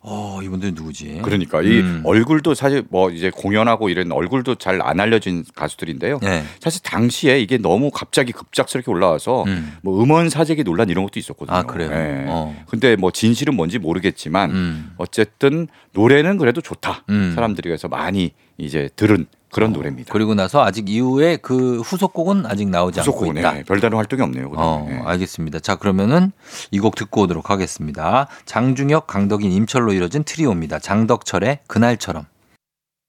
어, 0.08 0.38
이분들 0.40 0.74
누구지? 0.74 1.18
그러니까 1.24 1.62
이 1.62 1.80
음. 1.80 2.02
얼굴도 2.04 2.54
사실 2.54 2.84
뭐 2.90 3.10
이제 3.10 3.28
공연하고 3.34 3.88
이런 3.88 4.12
얼굴도 4.12 4.54
잘 4.54 4.80
안 4.80 5.00
알려진 5.00 5.44
가수들인데요. 5.56 6.20
네. 6.22 6.44
사실 6.60 6.80
당시에 6.82 7.40
이게 7.40 7.58
너무 7.58 7.90
갑자기 7.90 8.30
급작스럽게 8.30 8.88
올라와서 8.88 9.42
음. 9.48 9.76
뭐 9.82 10.00
음원 10.00 10.28
사재기 10.28 10.62
논란 10.62 10.88
이런 10.90 11.02
것도 11.04 11.18
있었거든요. 11.18 11.56
아, 11.56 11.62
그래요? 11.64 11.90
예. 11.90 12.24
어. 12.28 12.54
근데 12.68 12.94
뭐 12.94 13.10
진실은 13.10 13.56
뭔지 13.56 13.80
모르겠지만 13.80 14.50
음. 14.52 14.90
어쨌든 14.96 15.66
노래는 15.92 16.36
그래도 16.38 16.60
좋다. 16.60 17.02
음. 17.10 17.32
사람들이 17.34 17.68
그래서 17.68 17.88
많이 17.88 18.30
이제 18.58 18.88
들은 18.94 19.26
그런 19.50 19.72
노래입니다. 19.72 20.12
그리고 20.12 20.35
나서 20.35 20.62
아직 20.64 20.88
이후에 20.90 21.37
그 21.38 21.80
후속곡은 21.80 22.46
아직 22.46 22.68
나오지 22.68 23.00
않고 23.00 23.12
후속곡은 23.12 23.37
있다. 23.38 23.59
예, 23.59 23.62
별다른 23.62 23.96
활동이 23.96 24.22
없네요. 24.22 24.52
어. 24.56 24.87
예. 24.90 24.98
알겠습니다. 25.04 25.61
자, 25.61 25.76
그러면은 25.76 26.32
이 26.70 26.78
곡 26.80 26.94
듣고 26.96 27.22
오도록 27.22 27.50
하겠습니다. 27.50 28.28
장중혁, 28.44 29.06
강덕인, 29.06 29.50
임철로 29.52 29.92
이뤄진 29.92 30.24
트리오입니다. 30.24 30.78
장덕철의 30.80 31.61
그날처럼. 31.66 32.26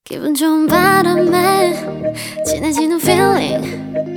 기분 0.05 0.33
좋은 0.35 0.67
바람에 0.67 1.73
진해지는 2.45 2.97
feeling 3.01 4.16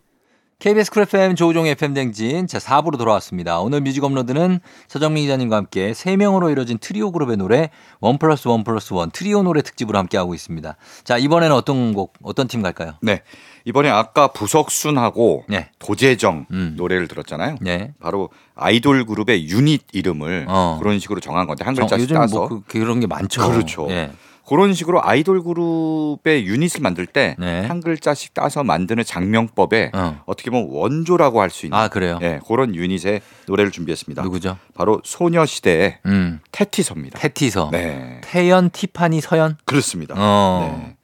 KBS 0.61 0.91
Cool 0.91 1.01
FM 1.03 1.33
조우종 1.35 1.65
FM 1.65 1.95
대행진 1.95 2.59
4부로 2.59 2.95
돌아왔습니다. 2.99 3.59
오늘 3.61 3.81
music 3.81 4.03
upload는 4.03 4.59
서정민 4.87 5.23
기자님과 5.23 5.55
함께 5.55 5.91
3명으로 5.91 6.51
이뤄진 6.51 6.77
트리오 6.77 7.11
그룹의 7.11 7.37
노래 7.37 7.71
one 7.99 8.19
plus 8.19 8.47
one 8.47 8.63
plus 8.63 8.93
one 8.93 9.09
트리오 9.09 9.41
노래 9.41 9.63
특집으로 9.63 9.97
함께하고 9.97 10.35
있습니다. 10.35 10.75
자 11.03 11.17
이번에는 11.17 11.55
어떤 11.55 11.93
곡 11.95 12.13
어떤 12.21 12.47
팀 12.47 12.61
갈까요? 12.61 12.93
네. 13.01 13.23
이번에 13.65 13.89
아까 13.89 14.27
부석순하고 14.27 15.45
네. 15.49 15.71
도재정 15.79 16.45
음. 16.51 16.75
노래를 16.77 17.07
들었잖아요. 17.07 17.55
네. 17.59 17.93
바로 17.99 18.29
아이돌 18.53 19.05
그룹의 19.07 19.47
유닛 19.49 19.81
이름을 19.93 20.45
어. 20.47 20.77
그런 20.79 20.99
식으로 20.99 21.21
정한 21.21 21.47
건데 21.47 21.63
한 21.65 21.73
정- 21.73 21.85
글자씩 21.87 22.03
요즘 22.03 22.15
따서 22.17 22.37
뭐 22.37 22.47
그, 22.47 22.61
그런 22.67 22.99
게 22.99 23.07
많죠. 23.07 23.49
그렇죠. 23.49 23.87
예. 23.89 24.11
그런 24.51 24.73
식으로 24.73 24.99
아이돌 25.01 25.43
그룹의 25.43 26.45
유닛을 26.45 26.81
만들 26.81 27.05
때 27.05 27.37
네. 27.39 27.61
한 27.67 27.79
글자씩 27.79 28.33
따서 28.33 28.65
만드는 28.65 29.05
장명법에 29.05 29.91
어. 29.93 30.21
어떻게 30.25 30.51
보면 30.51 30.67
원조라고 30.71 31.39
할 31.39 31.49
수 31.49 31.65
있는 31.65 31.77
아 31.77 31.87
그래요? 31.87 32.19
예, 32.21 32.41
그런 32.45 32.75
유닛의 32.75 33.21
노래를 33.47 33.71
준비했습니다. 33.71 34.21
누구죠? 34.23 34.57
바로 34.73 34.99
소녀시대의 35.05 35.99
음. 36.05 36.41
테티서입니다. 36.51 37.17
테티서. 37.19 37.69
네, 37.71 38.19
태연, 38.25 38.71
티파니, 38.71 39.21
서연. 39.21 39.55
그렇습니다. 39.63 40.15
어. 40.17 40.81
네. 40.83 40.95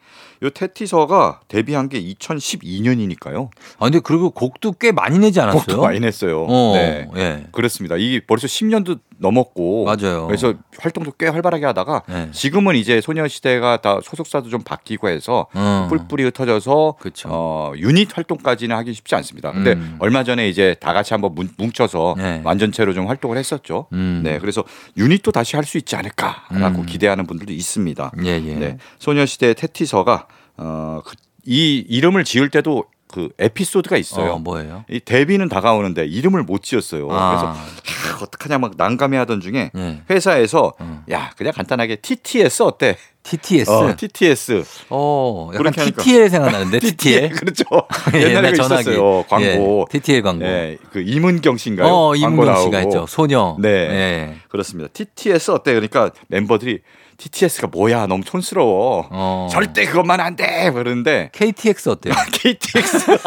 요 0.43 0.49
테티서가 0.49 1.39
데뷔한 1.47 1.87
게 1.87 2.01
2012년이니까요. 2.03 3.49
아 3.79 3.85
근데 3.85 3.99
그리고 3.99 4.29
곡도 4.29 4.73
꽤 4.73 4.91
많이 4.91 5.19
내지 5.19 5.39
않았어요? 5.39 5.61
곡도 5.63 5.81
많이 5.81 5.99
냈어요. 6.01 6.45
어. 6.47 6.73
네. 6.75 7.07
예. 7.15 7.43
그렇습니다. 7.53 7.95
이게 7.95 8.19
벌써 8.25 8.45
10년도 8.47 8.99
넘었고 9.19 9.85
맞아요. 9.85 10.27
그래서 10.27 10.53
활동도 10.79 11.11
꽤 11.19 11.27
활발하게 11.27 11.65
하다가 11.65 12.03
네. 12.07 12.29
지금은 12.31 12.75
이제 12.75 13.01
소녀시대가 13.01 13.77
다 13.77 13.99
소속사도 14.03 14.49
좀 14.49 14.61
바뀌고 14.61 15.09
해서 15.09 15.47
어. 15.53 15.87
뿔뿔이 15.89 16.23
흩어져서 16.23 16.95
그쵸. 16.99 17.29
어, 17.31 17.73
유닛 17.77 18.15
활동까지는 18.15 18.75
하기 18.77 18.93
쉽지 18.93 19.15
않습니다. 19.15 19.51
근데 19.51 19.73
음. 19.73 19.95
얼마 19.99 20.23
전에 20.23 20.47
이제 20.49 20.75
다 20.79 20.93
같이 20.93 21.13
한번 21.13 21.33
뭉- 21.35 21.49
뭉쳐서 21.57 22.15
네. 22.17 22.41
완전체로 22.43 22.93
좀 22.93 23.07
활동을 23.07 23.37
했었죠. 23.37 23.87
음. 23.93 24.21
네, 24.23 24.39
그래서 24.39 24.63
유닛도 24.97 25.31
다시 25.31 25.55
할 25.55 25.63
수 25.67 25.77
있지 25.77 25.95
않을까라고 25.97 26.79
음. 26.79 26.85
기대하는 26.85 27.25
분들도 27.27 27.51
있습니다. 27.51 28.11
예, 28.23 28.27
예. 28.45 28.53
네, 28.55 28.77
소녀시대 28.99 29.53
테티서가 29.55 30.27
어, 30.57 31.01
그, 31.05 31.13
이 31.45 31.83
이름을 31.89 32.23
지을 32.23 32.49
때도 32.49 32.85
그 33.07 33.29
에피소드가 33.39 33.97
있어요. 33.97 34.33
어, 34.33 34.39
뭐예요? 34.39 34.83
이 34.89 34.99
데뷔는 34.99 35.47
다가오는데 35.49 36.05
이름을 36.05 36.43
못 36.43 36.61
지었어요. 36.63 37.07
그래서 37.07 37.47
아. 37.47 37.51
하, 37.53 38.23
어떡하냐 38.23 38.57
막 38.57 38.73
난감해하던 38.77 39.41
중에 39.41 39.71
예. 39.75 40.01
회사에서 40.09 40.73
음. 40.81 41.03
야 41.09 41.31
그냥 41.37 41.53
간단하게 41.53 41.97
TTS 41.97 42.63
어때? 42.63 42.97
TTS. 43.23 43.69
어, 43.69 43.93
TTS. 43.97 44.63
어, 44.89 45.51
약간. 45.53 45.73
TTL 45.73 46.29
생각나는데 46.29 46.79
TTL. 46.79 47.29
그렇죠. 47.29 47.65
옛날 48.13 48.29
옛날에 48.31 48.51
그 48.51 48.57
전화기. 48.57 48.81
있었어요. 48.91 49.23
광고. 49.27 49.87
예, 49.93 49.99
TTL 49.99 50.21
광고. 50.21 50.45
예, 50.45 50.77
그 50.91 51.01
이문경 51.01 51.57
씨인가요? 51.57 51.87
어, 51.93 52.15
이문경 52.15 52.63
씨가. 52.63 52.77
했죠. 52.77 53.05
소녀. 53.07 53.57
네. 53.59 53.69
예. 53.69 54.35
그렇습니다. 54.47 54.89
TTS 54.93 55.51
어때? 55.51 55.73
그러니까 55.73 56.11
멤버들이 56.29 56.79
TTS가 57.17 57.67
뭐야? 57.71 58.05
너무 58.05 58.23
촌스러워. 58.23 59.07
어. 59.09 59.47
절대 59.51 59.85
그것만 59.85 60.19
안 60.19 60.35
돼. 60.35 60.69
그러는데 60.71 61.29
KTX 61.33 61.89
어때요? 61.89 62.13
KTX. 62.31 63.17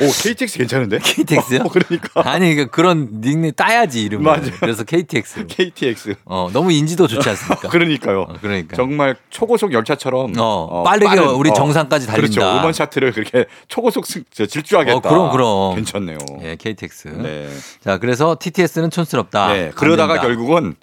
오, 0.00 0.10
KTX 0.22 0.58
괜찮은데? 0.58 0.98
KTX요? 0.98 1.60
어, 1.64 1.68
그러니까. 1.68 2.22
아니, 2.28 2.54
그 2.56 2.66
그런 2.66 3.20
닉네임 3.20 3.52
따야지 3.54 4.02
이름을. 4.02 4.24
맞아요. 4.24 4.50
그래서 4.58 4.82
KTX. 4.82 5.46
KTX. 5.46 6.14
어, 6.24 6.50
너무 6.52 6.72
인지도 6.72 7.06
좋지 7.06 7.28
않습니까? 7.28 7.68
그러니까요. 7.70 8.22
어, 8.22 8.34
그러니까. 8.40 8.74
정말 8.76 9.16
초고속 9.30 9.72
열차처럼 9.72 10.34
어, 10.36 10.82
빠르게 10.82 11.18
우리 11.20 11.50
정상까지 11.54 12.06
달린다. 12.08 12.40
그렇죠. 12.40 12.58
음원 12.58 12.72
차트를 12.72 13.12
그렇게 13.12 13.46
초고속 13.68 14.04
승, 14.06 14.24
저, 14.32 14.46
질주하겠다. 14.46 14.96
어, 14.96 15.00
그럼, 15.00 15.30
그럼. 15.30 15.74
괜찮네요. 15.76 16.18
예, 16.42 16.56
KTX. 16.56 17.08
네. 17.22 17.48
자, 17.84 17.98
그래서 17.98 18.36
TTS는 18.40 18.90
촌스럽다. 18.90 19.52
네. 19.52 19.64
안 19.66 19.70
그러다가. 19.72 20.20
결국은 20.20 20.74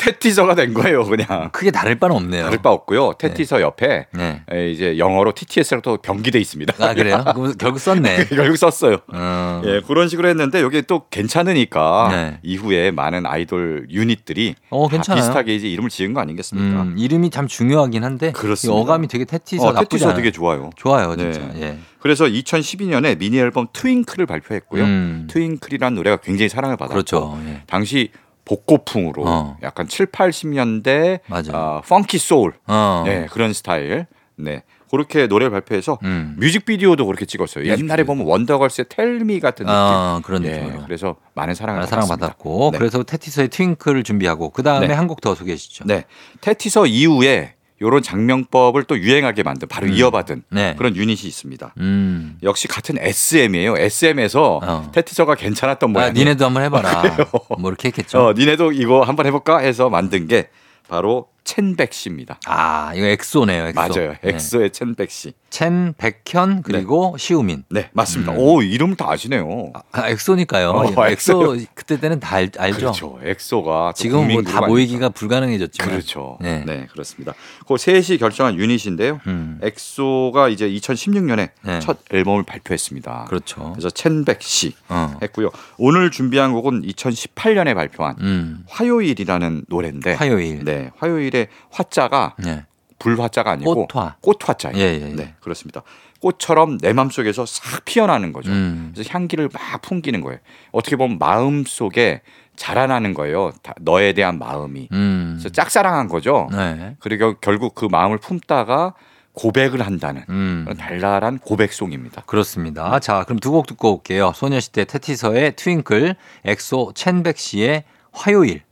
테티서가 0.00 0.54
된 0.54 0.72
거예요, 0.74 0.83
그냥. 0.92 1.50
크게 1.52 1.70
다를 1.70 1.96
바는 1.96 2.16
없네요. 2.16 2.44
다를 2.44 2.58
바 2.58 2.70
없고요. 2.70 3.14
테티서 3.18 3.60
옆에 3.60 4.06
네. 4.12 4.42
에, 4.52 4.70
이제 4.70 4.98
영어로 4.98 5.32
TTS라고 5.32 5.82
또 5.82 5.96
병기돼 5.96 6.38
있습니다. 6.38 6.74
아, 6.78 6.94
그래요? 6.94 7.24
그럼 7.34 7.54
결국 7.58 7.78
썼네. 7.78 8.26
결국 8.34 8.56
썼어요. 8.56 8.98
어. 9.12 9.62
예, 9.64 9.80
그런 9.86 10.08
식으로 10.08 10.28
했는데 10.28 10.60
여기 10.60 10.82
또 10.82 11.06
괜찮으니까 11.08 12.08
네. 12.10 12.38
이후에 12.42 12.90
많은 12.90 13.26
아이돌 13.26 13.86
유닛들이 13.90 14.54
어. 14.70 14.88
비슷하게 14.88 15.54
이제 15.54 15.68
이름을 15.68 15.90
지은 15.90 16.14
거 16.14 16.20
아니겠습니까? 16.20 16.82
음, 16.82 16.94
이름이 16.98 17.30
참 17.30 17.46
중요하긴 17.46 18.04
한데 18.04 18.32
그렇습니다. 18.32 18.78
이 18.78 18.82
어감이 18.82 19.08
되게 19.08 19.24
테티서 19.24 19.62
어, 19.66 19.72
나쁘지 19.72 19.88
테티서 19.90 20.06
않아요. 20.06 20.16
되게 20.16 20.30
좋아요. 20.30 20.70
좋아요, 20.76 21.16
진짜. 21.16 21.40
네. 21.54 21.62
예. 21.62 21.78
그래서 22.00 22.26
2012년에 22.26 23.18
미니 23.18 23.38
앨범 23.38 23.66
트윙클을 23.72 24.26
발표했고요. 24.26 24.82
음. 24.84 25.26
트윙클이라는 25.30 25.94
노래가 25.96 26.18
굉장히 26.18 26.50
사랑을 26.50 26.76
받았고 26.76 26.92
그렇죠. 26.92 27.38
예. 27.48 27.62
당시 27.66 28.10
복고풍으로 28.44 29.22
어. 29.26 29.56
약간 29.62 29.88
7, 29.88 30.06
80년대 30.06 31.20
맞아. 31.26 31.52
아, 31.54 31.82
funky 31.86 32.18
soul 32.18 32.52
어. 32.66 33.02
네, 33.06 33.26
그런 33.30 33.52
스타일. 33.52 34.06
네. 34.36 34.62
그렇게 34.90 35.26
노래를 35.26 35.50
발표해서 35.50 35.98
음. 36.04 36.36
뮤직비디오도 36.38 37.04
그렇게 37.06 37.26
찍었어요. 37.26 37.64
옛날에 37.64 37.76
뮤직비디오. 37.82 38.04
보면 38.04 38.26
원더걸스의 38.26 38.86
Tell 38.88 39.23
Me 39.23 39.40
같은 39.40 39.66
느낌. 39.66 39.74
아, 39.76 40.20
그런 40.24 40.44
예, 40.44 40.58
느낌으로. 40.58 40.84
그래서 40.84 41.16
많은 41.34 41.54
사랑을 41.54 41.82
아, 41.82 41.86
사랑 41.86 42.02
받았습니다. 42.06 42.26
받았고 42.26 42.70
네. 42.72 42.78
그래서 42.78 43.02
태티서의 43.02 43.48
Twinkle을 43.48 44.04
준비하고 44.04 44.50
그 44.50 44.62
다음에 44.62 44.86
네. 44.86 44.94
한곡 44.94 45.20
더 45.20 45.34
소개해 45.34 45.56
주시죠. 45.56 45.84
네. 45.86 46.04
태티서 46.42 46.86
이후에 46.86 47.53
요런 47.82 48.02
작명법을 48.02 48.84
또 48.84 48.98
유행하게 48.98 49.42
만든 49.42 49.66
바로 49.68 49.86
이어받은 49.88 50.44
네. 50.50 50.74
그런 50.78 50.94
유닛이 50.94 51.22
있습니다. 51.24 51.74
음. 51.78 52.38
역시 52.42 52.68
같은 52.68 52.96
SM이에요. 52.98 53.76
SM에서 53.76 54.60
어. 54.62 54.90
태티서가 54.92 55.34
괜찮았던 55.34 55.90
아, 55.90 55.92
모양이에요. 55.92 56.12
니네도 56.14 56.44
한번 56.44 56.62
해봐라. 56.64 57.16
뭐 57.58 57.70
이렇게 57.70 57.88
했겠죠. 57.88 58.18
어, 58.26 58.32
니네도 58.32 58.72
이거 58.72 59.02
한번 59.02 59.26
해볼까 59.26 59.58
해서 59.58 59.90
만든 59.90 60.28
게 60.28 60.48
바로 60.88 61.28
첸백시입니다. 61.44 62.38
아, 62.46 62.92
이거 62.94 63.06
엑소네요. 63.06 63.66
엑소. 63.68 63.74
맞아요. 63.80 64.14
네. 64.22 64.30
엑소의 64.30 64.70
첸백시. 64.72 65.32
첸, 65.50 65.94
백현 65.98 66.62
그리고 66.62 67.16
시우민. 67.18 67.64
네, 67.70 67.90
맞습니다. 67.92 68.32
오, 68.32 68.62
이름을 68.62 68.96
다 68.96 69.10
아시네요. 69.10 69.72
아, 69.92 70.08
엑소니까요. 70.08 70.70
어, 70.70 70.84
엑소 70.86 71.06
엑소. 71.06 71.56
그때 71.74 72.00
때는 72.00 72.18
다 72.18 72.36
알, 72.36 72.50
알죠. 72.58 72.78
그렇죠. 72.78 73.18
엑소가 73.22 73.92
또 73.94 74.02
지금 74.02 74.16
뭐 74.18 74.26
국민 74.26 74.44
다 74.44 74.60
그룹 74.60 74.68
모이기가 74.68 75.10
불가능해졌지만. 75.10 75.90
그렇죠. 75.90 76.38
네. 76.40 76.64
네. 76.66 76.86
그렇습니다. 76.90 77.34
그 77.68 77.76
셋이 77.76 78.18
결정한 78.18 78.58
유닛인데요. 78.58 79.20
음. 79.26 79.60
엑소가 79.62 80.48
이제 80.48 80.68
2016년에 80.68 81.50
네. 81.62 81.78
첫 81.80 81.98
앨범을 82.10 82.42
발표했습니다. 82.44 83.26
그렇죠. 83.28 83.72
그래서 83.74 83.90
첸백시 83.90 84.74
어. 84.88 85.14
했고요. 85.22 85.50
오늘 85.76 86.10
준비한 86.10 86.52
곡은 86.52 86.82
2018년에 86.82 87.74
발표한 87.74 88.16
음. 88.20 88.64
화요일이라는 88.68 89.66
노래인데 89.68 90.14
화요일. 90.14 90.64
네, 90.64 90.90
화요일 90.96 91.33
의 91.34 91.48
화자가 91.70 92.34
네. 92.38 92.64
불 92.98 93.14
화 93.14 93.30
자가 93.30 93.52
아니고 93.52 93.86
꽃 93.88 94.16
화. 94.20 94.33
꽃 94.33 94.46
화 94.46 94.55
자예요. 94.55 94.78
예, 94.78 94.82
예, 95.00 95.10
예. 95.10 95.14
네, 95.14 95.34
그렇습니다. 95.40 95.82
꽃처럼 96.20 96.78
내 96.78 96.92
마음속에서 96.92 97.44
싹 97.44 97.84
피어나는 97.84 98.32
거죠. 98.32 98.50
음. 98.50 98.92
그래서 98.94 99.10
향기를 99.12 99.50
막 99.52 99.82
풍기는 99.82 100.20
거예요. 100.20 100.38
어떻게 100.72 100.96
보면 100.96 101.18
마음 101.18 101.64
속에 101.66 102.22
자라나는 102.56 103.12
거예요. 103.14 103.50
다- 103.62 103.74
너에 103.80 104.12
대한 104.12 104.38
마음이. 104.38 104.88
음. 104.92 105.34
그래서 105.38 105.48
짝사랑한 105.50 106.08
거죠. 106.08 106.48
네. 106.52 106.96
그리고 107.00 107.34
결국 107.40 107.74
그 107.74 107.86
마음을 107.90 108.18
품다가 108.18 108.94
고백을 109.34 109.84
한다는 109.84 110.22
음. 110.28 110.64
달달한 110.78 111.38
고백송입니다. 111.40 112.22
그렇습니다. 112.26 113.00
자, 113.00 113.24
그럼 113.24 113.40
두 113.40 113.50
곡 113.50 113.66
듣고 113.66 113.94
올게요. 113.96 114.32
소녀시대 114.34 114.84
태티서의 114.84 115.56
Twinkle, 115.56 116.14
엑소 116.44 116.92
첸백시의 116.94 117.82
화요일. 118.12 118.62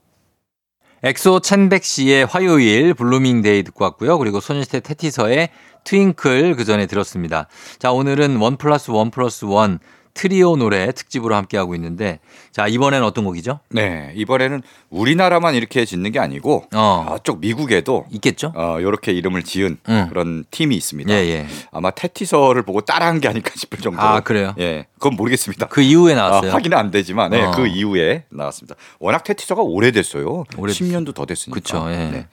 엑소 1.04 1.40
첸백시의 1.40 2.26
화요일 2.26 2.94
Blooming 2.94 3.45
Day 3.45 3.64
듣고 3.64 3.84
왔고요. 3.84 4.18
그리고 4.18 4.38
소녀시대 4.38 4.80
태티서의 4.80 5.48
Twinkle 5.82 6.54
그 6.54 6.64
전에 6.64 6.86
들었습니다. 6.86 7.48
자, 7.80 7.90
오늘은 7.90 8.36
one 8.36 8.56
plus 8.56 8.92
one 8.92 9.10
plus 9.10 9.44
one 9.44 9.80
트리오 10.14 10.56
노래 10.56 10.92
특집으로 10.92 11.34
함께하고 11.34 11.74
있는데 11.74 12.20
자, 12.52 12.66
이번엔 12.66 13.02
어떤 13.02 13.24
곡이죠? 13.24 13.60
네, 13.70 14.12
이번에는 14.14 14.62
우리나라만 14.90 15.54
이렇게 15.54 15.84
짓는 15.84 16.12
게 16.12 16.18
아니고 16.18 16.66
어, 16.74 17.06
저쪽 17.08 17.40
미국에도 17.40 18.04
있겠죠? 18.10 18.52
어, 18.54 18.78
이렇게 18.78 19.12
이름을 19.12 19.42
지은 19.42 19.78
응. 19.88 20.06
그런 20.10 20.44
팀이 20.50 20.76
있습니다. 20.76 21.10
예, 21.12 21.16
예. 21.16 21.46
아마 21.70 21.90
태티서를 21.90 22.62
보고 22.62 22.82
따라한 22.82 23.20
게 23.20 23.28
아닐까 23.28 23.52
싶을 23.56 23.78
정도로. 23.78 24.06
아, 24.06 24.20
그래요? 24.20 24.54
예, 24.58 24.86
그건 24.94 25.16
모르겠습니다. 25.16 25.68
그 25.68 25.80
이후에 25.80 26.12
아, 26.12 26.16
나왔어요. 26.16 26.52
확인은 26.52 26.76
안 26.76 26.90
되지만 26.90 27.30
네, 27.30 27.42
어. 27.42 27.50
그 27.52 27.66
이후에 27.66 28.24
나왔습니다. 28.28 28.74
워낙 28.98 29.24
태티서가 29.24 29.62
오래됐어요. 29.62 30.44
오래됐- 30.56 30.72
10년도 31.06 31.14
더 31.14 31.24
됐으니까. 31.24 31.54
그쵸, 31.54 31.86
예. 31.90 31.96
네. 32.10 32.26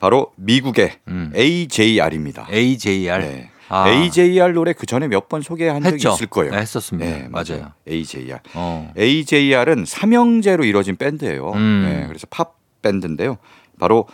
바로 0.00 0.32
미국의 0.36 0.96
음. 1.08 1.32
AJR입니다. 1.34 2.46
AJR. 2.52 3.18
네. 3.22 3.48
아. 3.72 3.88
AJR 3.88 4.52
노래 4.52 4.72
그 4.72 4.86
전에 4.86 5.08
몇 5.08 5.28
번 5.28 5.40
소개한 5.42 5.82
적이 5.82 5.94
했죠. 5.94 6.10
있을 6.12 6.26
거예요. 6.26 6.52
네, 6.52 6.58
했었습니다. 6.58 7.10
네, 7.10 7.28
맞아요. 7.30 7.72
AJR. 7.88 8.38
어. 8.54 8.92
AJR은 8.98 9.84
삼형제로 9.86 10.64
이루어진 10.64 10.96
밴드예요. 10.96 11.52
음. 11.52 11.86
네, 11.88 12.06
그래서 12.06 12.26
팝 12.30 12.54
밴드인데요. 12.82 13.38
바로 13.78 14.06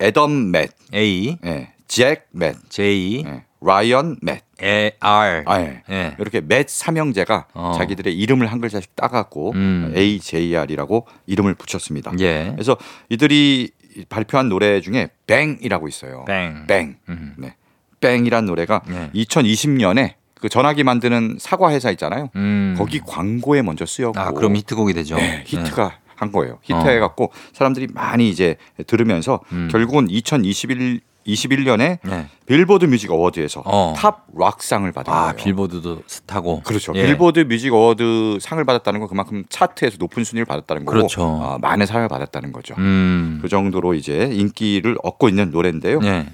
애덤 0.00 0.50
맷, 0.50 0.70
A, 0.94 1.36
예, 1.44 1.72
잭 1.88 2.26
맷, 2.30 2.56
J, 2.70 3.24
예, 3.26 3.44
라이언 3.60 4.18
맷. 4.22 4.42
A, 4.62 4.92
R. 5.00 5.42
아, 5.46 5.60
예. 5.60 5.82
예. 5.90 6.16
이렇게 6.18 6.40
맷 6.40 6.70
삼형제가 6.70 7.48
어. 7.54 7.72
자기들의 7.76 8.16
이름을 8.16 8.46
한 8.46 8.60
글자씩 8.62 8.96
따갖고 8.96 9.52
음. 9.54 9.92
AJR이라고 9.94 11.06
이름을 11.26 11.54
붙였습니다. 11.54 12.12
예. 12.20 12.52
그래서 12.54 12.76
이들이 13.10 13.70
발표한 14.08 14.48
노래 14.48 14.80
중에 14.80 15.08
Bang이라고 15.26 15.88
있어요. 15.88 16.24
Bang. 16.26 16.64
Bang. 16.66 16.96
음. 17.10 17.34
네. 17.36 17.54
Bang이란 18.00 18.46
노래가 18.46 18.82
네. 18.86 19.10
2020년에 19.14 20.14
그 20.40 20.48
전화기 20.48 20.84
만드는 20.84 21.36
사과 21.40 21.70
회사 21.70 21.90
있잖아요. 21.90 22.28
음. 22.36 22.74
거기 22.76 23.00
광고에 23.00 23.62
먼저 23.62 23.86
쓰였고 23.86 24.18
아, 24.20 24.32
그럼 24.32 24.56
히트곡이 24.56 24.92
되죠. 24.92 25.16
네, 25.16 25.44
히트가 25.46 25.98
한 26.14 26.32
거예요. 26.32 26.54
어. 26.54 26.58
히트해 26.62 26.98
갖고 26.98 27.32
사람들이 27.52 27.88
많이 27.92 28.28
이제 28.28 28.56
들으면서 28.86 29.40
음. 29.52 29.68
결국은 29.70 30.08
2021 30.10 31.00
21년에 31.26 31.98
네. 32.04 32.28
빌보드 32.46 32.84
Music 32.84 33.10
Award에서 33.10 33.62
어. 33.64 33.94
top 33.96 34.26
rock상을 34.32 34.90
받은 34.92 35.12
아, 35.12 35.20
거예요. 35.22 35.36
빌보드도 35.36 36.02
스타고. 36.06 36.62
그렇죠. 36.62 36.92
예. 36.94 37.04
빌보드 37.04 37.40
Music 37.40 37.74
Award 37.74 38.38
상을 38.40 38.64
받았다는 38.64 39.00
건 39.00 39.08
그만큼 39.08 39.44
차트에서 39.48 39.96
높은 39.98 40.22
순위를 40.22 40.44
받았다는 40.44 40.84
거고 40.84 40.96
그렇죠. 40.96 41.40
아, 41.42 41.58
많은 41.60 41.86
사랑을 41.86 42.08
받았다는 42.08 42.52
거죠. 42.52 42.74
음. 42.78 43.40
그 43.42 43.48
정도로 43.48 43.94
이제 43.94 44.28
인기를 44.32 44.98
얻고 45.02 45.28
있는 45.28 45.50
노래인데요. 45.50 45.98
네. 45.98 46.28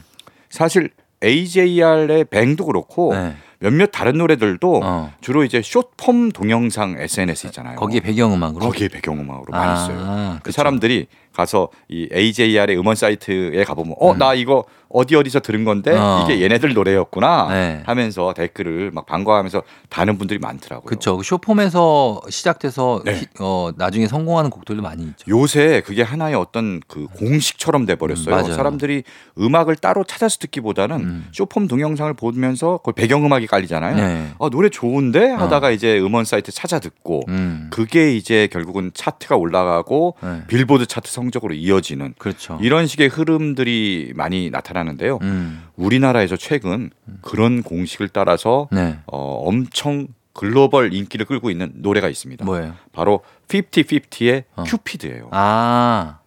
사실 0.51 0.91
AJR의 1.23 2.25
뱅도 2.25 2.67
그렇고 2.67 3.15
네. 3.15 3.35
몇몇 3.61 3.91
다른 3.93 4.19
노래들도 4.19 4.81
어. 4.83 5.13
주로 5.21 5.45
이제 5.45 5.63
숏폼 5.63 6.33
동영상 6.33 6.97
SNS 6.99 7.47
있잖아요. 7.49 7.77
거기에 7.77 8.01
배경음악으로. 8.01 8.61
거기에 8.67 8.89
배경음악으로 8.89 9.53
많이 9.53 9.87
써요. 9.87 9.97
아, 10.01 10.35
그 10.39 10.47
그쵸. 10.47 10.57
사람들이 10.57 11.07
가서 11.35 11.69
이 11.89 12.09
AJR의 12.13 12.79
음원 12.79 12.97
사이트에 12.97 13.65
가보면 13.65 13.95
어 13.99 14.15
나 14.15 14.35
이거 14.35 14.65
어디 14.95 15.17
어디서 15.17 15.41
들은 15.41 15.65
건데 15.65 15.91
음. 15.93 15.97
어. 15.99 16.27
이게 16.29 16.43
얘네들 16.43 16.75
노래였구나 16.75 17.49
네. 17.49 17.83
하면서 17.87 18.35
댓글을 18.35 18.91
막 18.93 19.07
반가워하면서 19.07 19.63
다는 19.89 20.19
분들이 20.19 20.39
많더라고요. 20.39 20.85
그쵸. 20.87 21.17
그 21.17 21.23
쇼폼에서 21.23 22.21
시작돼서 22.29 23.01
네. 23.07 23.15
히- 23.21 23.27
어, 23.41 23.71
나중에 23.77 24.07
성공하는 24.07 24.51
곡들도 24.51 24.83
많이 24.83 25.05
있죠. 25.05 25.25
요새 25.29 25.81
그게 25.87 26.03
하나의 26.03 26.35
어떤 26.35 26.81
그 26.89 27.07
공식처럼 27.17 27.87
돼 27.87 27.95
버렸어요. 27.95 28.35
음. 28.37 28.53
사람들이 28.53 29.03
음악을 29.39 29.77
따로 29.77 30.05
찾아서 30.05 30.37
듣기보다는 30.41 30.97
음. 31.01 31.29
쇼폼 31.33 31.69
동영상을 31.69 32.13
보면서 32.13 32.79
그 32.85 32.93
배경음악이 32.93 33.47
깔리잖아요. 33.47 33.97
네. 33.97 34.31
아, 34.39 34.49
노래 34.51 34.69
좋은데 34.69 35.31
하다가 35.31 35.71
이제 35.71 35.99
음원 36.01 36.27
사이트 36.27 36.53
찾아 36.53 36.79
듣고 36.81 37.23
음. 37.29 37.69
그게 37.73 38.15
이제 38.15 38.47
결국은 38.53 38.91
차트가 38.93 39.37
올라가고 39.37 40.17
네. 40.23 40.43
빌보드 40.49 40.85
차트 40.85 41.11
성 41.11 41.22
적으로 41.31 41.55
이어지는 41.55 42.15
그렇죠. 42.19 42.59
이런 42.61 42.87
식의 42.87 43.09
흐름들이 43.09 44.13
많이 44.17 44.51
나타나는데요. 44.51 45.19
음. 45.23 45.65
우리나라에서 45.77 46.37
최근 46.37 46.91
그런 47.21 47.63
공식을 47.63 48.09
따라서 48.09 48.69
네. 48.73 48.99
어, 49.07 49.43
엄청 49.47 50.09
글로벌 50.33 50.95
인기를 50.95 51.27
끌고 51.27 51.51
있는 51.51 51.73
노래가 51.77 52.09
있습니다. 52.09 52.45
뭐예요? 52.45 52.75
바로 52.93 53.21
50-50의 53.49 54.45
어. 54.57 54.65
큐피드예요. 54.65 55.29
아. 55.31 56.19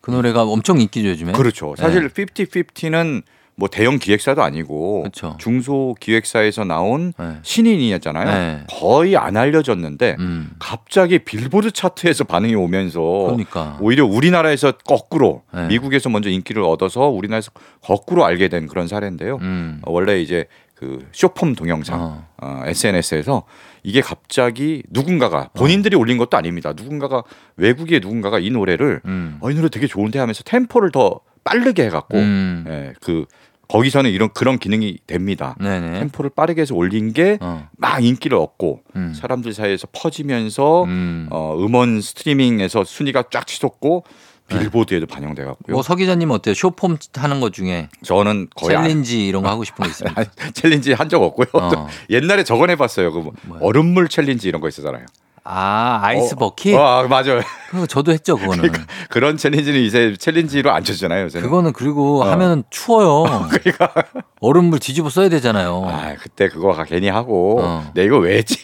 그 0.00 0.10
노래가 0.10 0.44
엄청 0.44 0.80
인기죠, 0.80 1.10
요즘에. 1.10 1.32
그렇죠. 1.32 1.74
사실 1.76 2.08
50-50는 2.08 3.22
뭐 3.60 3.68
대형 3.68 3.98
기획사도 3.98 4.42
아니고 4.42 5.02
그렇죠. 5.02 5.36
중소 5.38 5.94
기획사에서 6.00 6.64
나온 6.64 7.12
네. 7.18 7.36
신인이었잖아요. 7.42 8.24
네. 8.26 8.64
거의 8.70 9.18
안 9.18 9.36
알려졌는데 9.36 10.16
음. 10.18 10.50
갑자기 10.58 11.18
빌보드 11.18 11.70
차트에서 11.70 12.24
반응이 12.24 12.54
오면서 12.54 13.00
그러니까. 13.26 13.76
오히려 13.82 14.06
우리나라에서 14.06 14.72
거꾸로 14.72 15.42
네. 15.52 15.66
미국에서 15.66 16.08
먼저 16.08 16.30
인기를 16.30 16.62
얻어서 16.62 17.08
우리나라에서 17.08 17.52
거꾸로 17.82 18.24
알게 18.24 18.48
된 18.48 18.66
그런 18.66 18.88
사례인데요. 18.88 19.36
음. 19.42 19.82
어, 19.82 19.92
원래 19.92 20.22
이제 20.22 20.46
그 20.74 21.06
쇼폼 21.12 21.54
동영상 21.54 22.00
어. 22.00 22.28
어, 22.38 22.62
SNS에서 22.64 23.44
이게 23.82 24.00
갑자기 24.00 24.82
누군가가 24.88 25.50
본인들이 25.52 25.94
올린 25.96 26.16
것도 26.16 26.38
아닙니다. 26.38 26.72
누군가가 26.74 27.24
외국의 27.56 28.00
누군가가 28.00 28.38
이 28.38 28.48
노래를 28.48 29.02
음. 29.04 29.36
어, 29.42 29.50
이 29.50 29.54
노래 29.54 29.68
되게 29.68 29.86
좋은데 29.86 30.18
하면서 30.18 30.42
템포를 30.44 30.90
더 30.92 31.20
빠르게 31.44 31.84
해갖고 31.86 32.18
음. 32.18 32.64
예, 32.68 32.92
그 33.00 33.26
거기서는 33.70 34.10
이런 34.10 34.30
그런 34.34 34.58
기능이 34.58 34.98
됩니다. 35.06 35.54
네네. 35.60 36.00
템포를 36.00 36.30
빠르게 36.34 36.62
해서 36.62 36.74
올린 36.74 37.12
게 37.12 37.23
막 37.23 37.40
어. 37.42 37.68
인기를 38.00 38.36
얻고 38.36 38.80
음. 38.96 39.14
사람들 39.14 39.52
사이에서 39.52 39.86
퍼지면서 39.92 40.84
음. 40.84 41.28
어, 41.30 41.56
음원 41.58 42.00
스트리밍에서 42.00 42.84
순위가 42.84 43.24
쫙 43.30 43.46
치솟고 43.46 44.04
빌보드에도 44.48 45.06
반영돼 45.06 45.44
갖고요. 45.44 45.74
뭐 45.74 45.82
서 45.82 45.94
기자님 45.94 46.30
어때요? 46.32 46.54
쇼폼 46.54 46.96
하는 47.14 47.38
것 47.40 47.52
중에 47.52 47.88
저는 48.02 48.48
거의 48.56 48.76
안- 48.76 48.82
챌린지 48.82 49.26
이런 49.28 49.44
거 49.44 49.48
하고 49.48 49.62
싶은 49.62 49.84
거? 49.86 49.90
아니, 50.16 50.26
챌린지 50.54 50.92
한 50.92 51.08
적 51.08 51.22
없고요. 51.22 51.46
어. 51.52 51.86
옛날에 52.10 52.42
저건 52.42 52.70
해봤어요. 52.70 53.12
그 53.12 53.18
뭐? 53.20 53.32
얼음물 53.60 54.08
챌린지 54.08 54.48
이런 54.48 54.60
거 54.60 54.66
있었잖아요. 54.68 55.06
아 55.44 56.00
ice 56.02 56.34
어, 56.34 56.38
bucket? 56.38 56.74
어, 56.76 56.82
아, 56.84 57.02
맞아요. 57.08 57.40
그거 57.70 57.86
저도 57.86 58.12
했죠 58.12 58.36
그거는. 58.36 58.70
그런 59.08 59.36
챌린지는 59.36 59.80
이제 59.80 60.14
챌린지로 60.18 60.70
안 60.70 60.84
쳐주잖아요. 60.84 61.24
요새는. 61.24 61.48
그거는 61.48 61.72
그리고 61.72 62.22
어. 62.22 62.30
하면은 62.30 62.62
추워요. 62.70 63.24
얼음물 64.40 64.78
뒤집어 64.78 65.08
써야 65.10 65.28
되잖아요. 65.28 65.84
아 65.86 66.14
그때 66.20 66.48
그거 66.48 66.76
괜히 66.84 67.08
하고 67.08 67.60
어. 67.62 67.90
내 67.94 68.04
이거 68.04 68.18
왜 68.18 68.36
했지? 68.38 68.58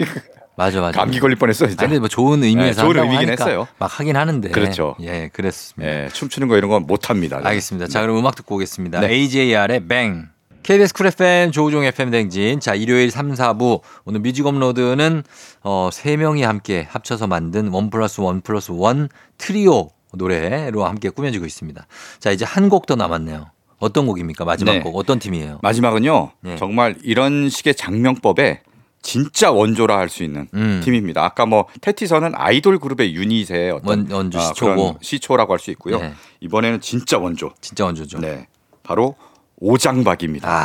맞아 0.59 0.81
맞아. 0.81 0.99
감기 0.99 1.20
걸릴 1.20 1.37
뻔했어 1.37 1.66
진짜. 1.66 1.83
아니 1.85 1.91
근데 1.91 2.01
뭐 2.01 2.09
좋은 2.09 2.43
의미에서 2.43 2.83
네, 2.83 2.93
좋은 2.95 3.05
의미긴 3.05 3.29
했어요. 3.31 3.68
막 3.79 3.99
하긴 4.01 4.16
하는데. 4.16 4.49
그렇죠. 4.49 4.97
예, 5.03 5.29
그랬습니다. 5.33 5.93
예, 6.05 6.09
춤추는 6.12 6.49
거 6.49 6.57
이런 6.57 6.70
건 6.70 6.87
못 6.87 7.11
합니다. 7.11 7.41
알겠습니다. 7.43 7.89
자, 7.89 8.01
그럼 8.01 8.18
음악 8.18 8.37
듣고 8.37 8.55
오겠습니다. 8.57 9.01
네. 9.01 9.09
AJR의 9.09 9.87
Bang. 9.87 10.29
KBS 10.67 10.95
Cool 10.95 11.07
FM 11.07 11.53
조우종 11.53 11.85
FM 11.85 12.11
대행진. 12.11 12.59
자, 12.59 12.75
일요일 12.75 13.12
3, 13.12 13.33
4부. 13.35 13.83
오늘 14.05 14.19
music 14.19 14.45
upload는 14.47 15.23
어, 15.62 15.91
3명이 15.93 16.41
함께 16.43 16.85
합쳐서 16.91 17.29
만든 17.29 17.69
one 17.69 17.89
plus 17.89 18.21
one 18.21 18.41
plus 18.41 18.73
one 18.73 19.09
트리오 19.39 19.91
노래로 20.14 20.85
함께 20.85 21.09
꾸며지고 21.11 21.47
있습니다. 21.47 21.87
자, 22.19 22.31
이제 22.33 22.45
한 22.45 22.69
곡 22.69 22.87
더 22.87 22.97
남았네요. 22.97 23.47
어떤 23.79 24.07
곡입니까? 24.07 24.45
마지막 24.45 24.73
네. 24.73 24.81
곡. 24.81 24.97
어떤 24.97 25.21
팀이에요? 25.21 25.61
마지막은요. 25.62 26.33
네. 26.41 26.57
정말 26.57 26.97
이런 27.05 27.49
식의 27.49 27.77
작명법에 27.77 28.62
진짜 29.03 29.53
원조라 29.53 29.97
할 29.97 30.09
수 30.09 30.25
있는 30.25 30.49
음. 30.55 30.81
팀입니다. 30.85 31.25
아까 31.25 31.47
뭐 31.47 31.67
태티서는 31.81 32.33
아이돌 32.35 32.81
그룹의 32.81 33.14
유닛의 33.14 33.71
어떤 33.71 33.87
원- 34.01 34.11
원조 34.11 34.39
아, 34.41 34.43
시초고. 34.43 34.75
그런 34.75 34.95
시초라고 35.01 35.53
할 35.53 35.61
수 35.61 35.71
있고요. 35.71 36.01
네. 36.01 36.12
이번에는 36.41 36.81
진짜 36.81 37.19
원조. 37.19 37.53
진짜 37.61 37.85
원조죠. 37.85 38.19
네. 38.19 38.49
바로 38.83 39.14
오장박입니다. 39.59 40.49
아, 40.49 40.65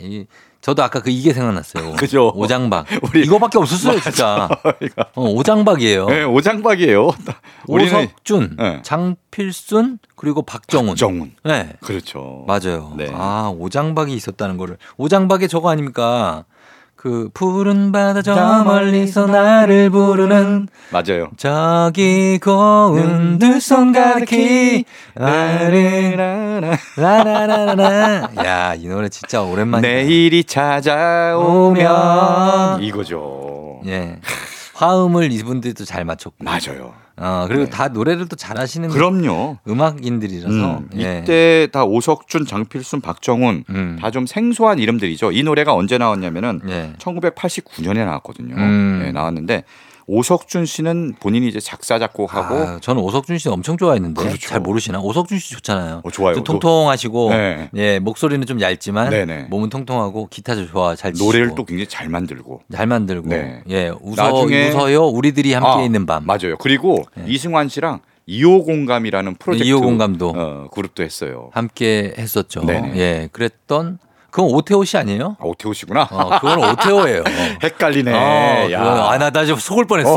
이 0.00 0.26
저도 0.60 0.82
아까 0.82 1.00
그 1.00 1.10
이게 1.10 1.32
생각났어요. 1.32 1.92
그죠? 1.96 2.32
오장박. 2.34 2.86
우리- 3.10 3.22
이거밖에 3.22 3.58
없었어요, 3.58 3.98
진짜. 4.00 4.48
어, 5.14 5.22
오장박이에요. 5.24 6.06
네, 6.06 6.22
오장박이에요. 6.24 7.10
오석준, 7.66 8.56
네. 8.58 8.82
장필순, 8.82 9.98
그리고 10.16 10.42
박정훈. 10.42 10.96
정훈. 10.96 11.32
네. 11.44 11.72
그렇죠. 11.80 12.44
맞아요. 12.46 12.92
네. 12.96 13.10
아, 13.14 13.52
오장박이 13.56 14.12
있었다는 14.14 14.58
거를. 14.58 14.76
오장박이 14.98 15.48
저거 15.48 15.70
아닙니까? 15.70 16.44
그 17.00 17.30
푸른 17.32 17.92
바다 17.92 18.20
저 18.20 18.62
멀리서 18.62 19.24
나를 19.26 19.88
부르는 19.88 20.68
맞아요. 20.90 21.30
저기 21.38 22.38
고운 22.38 23.38
두손 23.38 23.92
가득히 23.94 24.84
나를 25.14 26.68
라라라라. 26.98 28.28
야, 28.44 28.74
이 28.74 28.86
노래 28.86 29.08
진짜 29.08 29.40
오랜만이다. 29.40 29.88
내일이 29.88 30.44
찾아오면 30.44 31.86
오면. 31.90 32.82
이거죠. 32.82 33.80
예. 33.86 34.18
화음을 34.80 35.30
이분들도 35.30 35.84
잘 35.84 36.06
맞췄고. 36.06 36.42
맞아요. 36.42 36.94
어, 37.18 37.44
그리고 37.46 37.64
네. 37.64 37.70
다 37.70 37.88
노래를 37.88 38.28
또 38.28 38.36
잘하시는 38.36 38.88
그럼요. 38.88 39.58
음악인들이라서. 39.68 40.78
음, 40.78 40.88
예. 40.96 41.20
이때 41.22 41.68
다 41.70 41.84
오석준, 41.84 42.46
장필순, 42.46 43.02
박정훈 43.02 43.64
음. 43.68 43.98
다좀 44.00 44.24
생소한 44.24 44.78
이름들이죠. 44.78 45.32
이 45.32 45.42
노래가 45.42 45.74
언제 45.74 45.98
나왔냐면은 45.98 46.62
예. 46.68 46.94
1989년에 46.98 48.06
나왔거든요. 48.06 48.54
음. 48.56 49.00
네, 49.02 49.12
나왔는데 49.12 49.64
오석준 50.14 50.66
씨는 50.66 51.14
본인이 51.20 51.46
이제 51.46 51.60
작사 51.60 52.00
작곡하고 52.00 52.54
아, 52.56 52.78
저는 52.80 53.00
오석준 53.00 53.38
씨 53.38 53.48
엄청 53.48 53.76
좋아했는데 53.76 54.20
그렇죠. 54.20 54.48
잘 54.48 54.58
모르시나? 54.58 54.98
오석준 55.00 55.38
씨 55.38 55.52
좋잖아요. 55.52 56.00
어, 56.02 56.10
좋아요. 56.10 56.34
좀 56.34 56.42
통통하시고 56.42 57.30
네. 57.30 57.70
예 57.76 57.98
목소리는 58.00 58.44
좀 58.44 58.60
얇지만 58.60 59.10
네네. 59.10 59.42
몸은 59.50 59.70
통통하고 59.70 60.26
기타도 60.28 60.66
좋아 60.66 60.96
잘 60.96 61.12
치시고 61.12 61.26
노래를 61.30 61.54
또 61.54 61.64
굉장히 61.64 61.86
잘 61.86 62.08
만들고 62.08 62.62
잘 62.72 62.88
만들고 62.88 63.28
네. 63.28 63.62
예 63.68 63.92
웃어 64.00 64.16
나중에- 64.16 64.70
웃어요 64.74 65.06
우리들이 65.06 65.52
함께 65.52 65.68
아, 65.68 65.82
있는 65.84 66.06
밤 66.06 66.26
맞아요. 66.26 66.56
그리고 66.58 67.04
네. 67.14 67.24
이승환 67.28 67.68
씨랑 67.68 68.00
이호공감이라는 68.26 69.36
프로젝트 69.36 69.66
이호공감도. 69.68 70.32
어, 70.36 70.68
그룹도 70.72 71.04
했어요. 71.04 71.50
함께 71.52 72.14
했었죠. 72.18 72.64
네네. 72.64 72.92
예 72.98 73.28
그랬던 73.30 73.98
그건 74.30 74.50
오태호 74.50 74.84
씨 74.84 74.96
아니에요? 74.96 75.36
아, 75.38 75.44
오태호 75.44 75.72
씨구나. 75.72 76.08
어 76.10 76.38
그건 76.40 76.70
오태호예요. 76.70 77.24
헷갈리네. 77.62 78.12
어, 78.12 78.70
야. 78.70 78.78
그건 78.78 78.98
아나 78.98 79.30
좀 79.44 79.58
속을 79.58 79.86
뻔했어. 79.86 80.16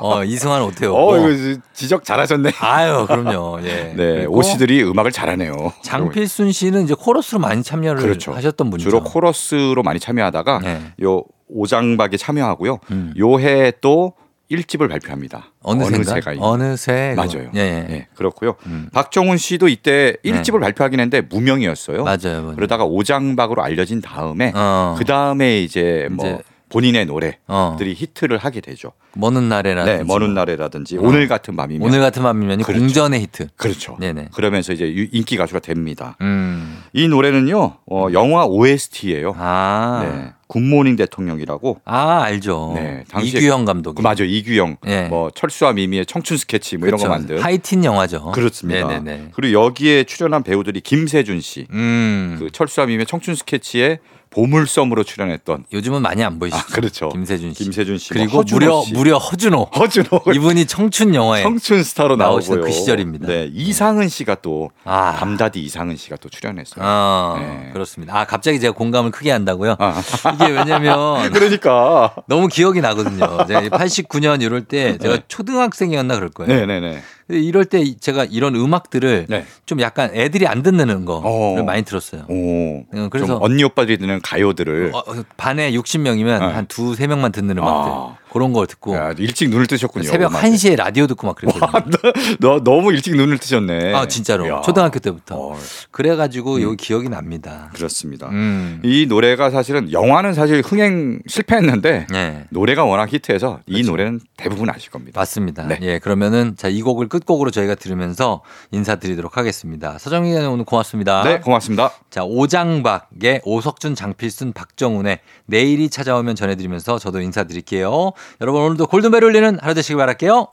어 0.00 0.24
이승환 0.24 0.62
오태호. 0.62 0.94
어, 0.94 1.18
이거 1.18 1.60
지적 1.72 2.04
잘하셨네. 2.04 2.52
아유 2.60 3.06
그럼요. 3.06 3.60
예. 3.64 3.94
네, 3.96 4.26
오 4.26 4.42
씨들이 4.42 4.82
음악을 4.84 5.12
잘하네요. 5.12 5.72
장필순 5.82 6.52
씨는 6.52 6.84
이제 6.84 6.94
코러스로 6.94 7.40
많이 7.40 7.62
참여를 7.62 8.02
그렇죠. 8.02 8.32
하셨던 8.32 8.70
분이죠. 8.70 8.88
주로 8.90 9.02
코러스로 9.02 9.82
많이 9.82 9.98
참여하다가 10.00 10.60
네. 10.60 10.80
요 11.02 11.22
오장박에 11.48 12.16
참여하고요. 12.16 12.78
음. 12.90 13.14
요해 13.18 13.72
또 13.80 14.14
1집을 14.50 14.88
발표합니다. 14.88 15.52
어느새가 15.62 16.32
있는. 16.32 16.44
어느새 16.46 17.14
맞아요. 17.16 17.50
예, 17.54 17.60
예. 17.60 17.86
네, 17.88 18.08
그렇고요. 18.14 18.56
음. 18.66 18.88
박정운 18.92 19.36
씨도 19.36 19.68
이때 19.68 20.16
1집을 20.24 20.60
발표하긴 20.60 20.98
했는데 21.00 21.20
무명이었어요. 21.22 22.04
맞아요. 22.04 22.42
맞아요. 22.42 22.54
그러다가 22.56 22.84
오장박으로 22.84 23.62
알려진 23.62 24.00
다음에 24.00 24.52
어. 24.54 24.96
그 24.98 25.04
다음에 25.04 25.60
이제 25.62 26.08
뭐 26.10 26.26
이제- 26.26 26.38
본인의 26.72 27.06
노래들이 27.06 27.40
어. 27.48 27.76
히트를 27.80 28.38
하게 28.38 28.60
되죠. 28.60 28.92
먼 29.14 29.48
훗날에라든지 29.48 29.98
네, 29.98 30.04
먼 30.04 30.34
훗날에라든지 30.34 30.98
어. 30.98 31.00
오늘 31.02 31.26
같은 31.26 31.56
밤이면 31.56 31.84
오늘 31.86 31.98
같은 32.00 32.22
밤이면 32.22 32.62
그렇죠. 32.62 32.78
공전의 32.80 33.20
히트. 33.22 33.48
그렇죠. 33.56 33.96
네네. 33.98 34.28
그러면서 34.32 34.72
이제 34.72 34.84
유- 34.94 35.08
인기 35.10 35.36
가수가 35.36 35.58
됩니다. 35.60 36.16
음. 36.20 36.80
이 36.92 37.08
노래는요, 37.08 37.76
어, 37.90 38.06
영화 38.12 38.44
OST예요. 38.46 39.34
아. 39.36 40.00
네, 40.04 40.32
굿모닝 40.50 40.96
대통령이라고. 40.96 41.80
아, 41.84 42.22
알죠. 42.22 42.72
네, 42.74 43.04
당시에 43.08 43.38
이규형 43.38 43.64
감독이. 43.64 43.96
그 43.96 44.02
맞아 44.02 44.24
이규형, 44.24 44.78
네. 44.82 45.06
뭐 45.06 45.30
철수와 45.30 45.72
미미의 45.74 46.06
청춘 46.06 46.36
스케치 46.36 46.76
뭐 46.76 46.88
이런 46.88 46.98
거 46.98 47.06
그렇죠. 47.06 47.18
만든. 47.20 47.38
하이틴 47.40 47.84
영화죠. 47.84 48.32
그렇습니다. 48.32 48.88
네네네. 48.88 49.28
그리고 49.32 49.64
여기에 49.64 50.04
출연한 50.04 50.42
배우들이 50.42 50.80
김세준 50.80 51.40
씨, 51.40 51.68
음. 51.70 52.36
그 52.40 52.50
철수와 52.50 52.86
미미의 52.86 53.06
청춘 53.06 53.36
스케치에 53.36 54.00
보물섬으로 54.30 55.02
출연했던. 55.02 55.64
요즘은 55.72 56.02
많이 56.02 56.22
안 56.22 56.38
보이시죠. 56.38 56.62
아 56.62 56.72
그렇죠. 56.72 57.08
김세준 57.08 57.52
씨. 57.52 57.64
김세준 57.64 57.98
씨, 57.98 58.14
뭐 58.14 58.22
그리고 58.22 58.38
허준호 58.38 58.58
무려 58.60 58.82
씨. 58.84 58.92
무려 58.92 59.18
허준호. 59.18 59.70
허준호 59.76 60.22
이분이 60.32 60.66
청춘 60.66 61.16
영화에 61.16 61.42
청춘 61.42 61.82
스타로 61.82 62.14
나오고요. 62.14 62.60
그 62.60 62.70
시절입니다. 62.70 63.26
네, 63.26 63.50
이상은 63.52 64.08
씨가 64.08 64.36
또 64.36 64.70
아. 64.84 65.16
담다디 65.18 65.60
이상은 65.60 65.96
씨가 65.96 66.16
또 66.16 66.28
출연했어요. 66.28 66.84
아, 66.84 67.36
네. 67.40 67.70
그렇습니다. 67.72 68.16
아, 68.16 68.24
갑자기 68.24 68.60
제가 68.60 68.72
공감을 68.72 69.10
크게 69.10 69.32
한다고요? 69.32 69.74
아. 69.80 70.00
이게 70.40 70.50
왜냐면 70.52 71.30
그러니까. 71.32 72.14
너무 72.26 72.48
기억이 72.48 72.80
나거든요. 72.80 73.46
제가 73.46 73.76
89년 73.76 74.42
이럴 74.42 74.64
때 74.64 74.96
제가 74.98 75.16
네. 75.16 75.22
초등학생이었나 75.28 76.14
그럴 76.14 76.30
거예요. 76.30 76.54
네네네. 76.54 77.02
이럴 77.30 77.64
때 77.64 77.82
제가 77.98 78.24
이런 78.24 78.54
음악들을 78.56 79.26
네. 79.28 79.44
좀 79.66 79.80
약간 79.80 80.10
애들이 80.14 80.46
안 80.46 80.62
듣는 80.62 81.04
거를 81.04 81.22
어. 81.24 81.62
많이 81.64 81.82
들었어요. 81.82 82.24
오. 82.28 82.80
어, 82.92 83.08
그래서 83.10 83.26
좀 83.26 83.38
언니 83.42 83.62
오빠들이 83.64 83.98
듣는 83.98 84.20
가요들을 84.22 84.90
어, 84.94 84.98
어, 84.98 85.24
반에 85.36 85.72
60명이면 85.72 86.24
네. 86.40 86.44
한 86.46 86.66
두세 86.66 87.06
명만 87.06 87.32
듣는 87.32 87.56
음악들 87.58 87.92
아. 87.92 88.16
그런 88.32 88.52
걸 88.52 88.66
듣고 88.68 88.94
야, 88.94 89.12
일찍 89.18 89.48
눈을 89.50 89.66
뜨셨군요. 89.66 90.04
새벽 90.04 90.30
음악에. 90.30 90.48
1시에 90.50 90.76
라디오 90.76 91.06
듣고 91.08 91.26
막 91.26 91.34
그랬거든요. 91.36 92.12
너 92.38 92.60
너 92.62 92.80
무 92.80 92.92
일찍 92.92 93.16
눈을 93.16 93.38
뜨셨네. 93.38 93.92
아, 93.92 94.06
진짜로. 94.06 94.46
이야. 94.46 94.60
초등학교 94.62 94.98
때부터. 95.00 95.34
어, 95.36 95.58
그래가지고 95.90 96.56
음. 96.56 96.62
여기 96.62 96.76
기억이 96.76 97.08
납니다. 97.08 97.70
그렇습니다. 97.74 98.28
음. 98.28 98.80
이 98.84 99.06
노래가 99.08 99.50
사실은 99.50 99.90
영화는 99.92 100.34
사실 100.34 100.62
흥행 100.62 101.18
실패했는데 101.26 102.06
네. 102.10 102.44
노래가 102.50 102.84
워낙 102.84 103.12
히트해서 103.12 103.60
이 103.66 103.72
그렇죠. 103.72 103.90
노래는 103.90 104.20
대부분 104.36 104.70
아실 104.70 104.90
겁니다. 104.90 105.18
맞습니다. 105.20 105.66
네. 105.66 105.78
예, 105.82 105.98
그러면은 105.98 106.54
자, 106.56 106.68
이 106.68 106.82
곡을 106.82 107.08
끝 107.08 107.19
곡으로 107.20 107.50
저희가 107.50 107.74
들으면서 107.74 108.42
인사드리도록 108.72 109.36
하겠습니다. 109.36 109.98
서정민 109.98 110.32
기자님 110.32 110.52
오늘 110.52 110.64
고맙습니다. 110.64 111.22
네, 111.22 111.40
고맙습니다. 111.40 111.92
자, 112.10 112.24
오장박의 112.24 113.42
오석준, 113.44 113.94
장필순, 113.94 114.52
박정훈의 114.52 115.20
내일이 115.46 115.90
찾아오면 115.90 116.36
전해드리면서 116.36 116.98
저도 116.98 117.20
인사드릴게요. 117.20 118.12
여러분 118.40 118.62
오늘도 118.62 118.86
골든벨 118.86 119.24
울리는 119.24 119.58
하루 119.60 119.74
되시길 119.74 119.96
바랄게요. 119.96 120.48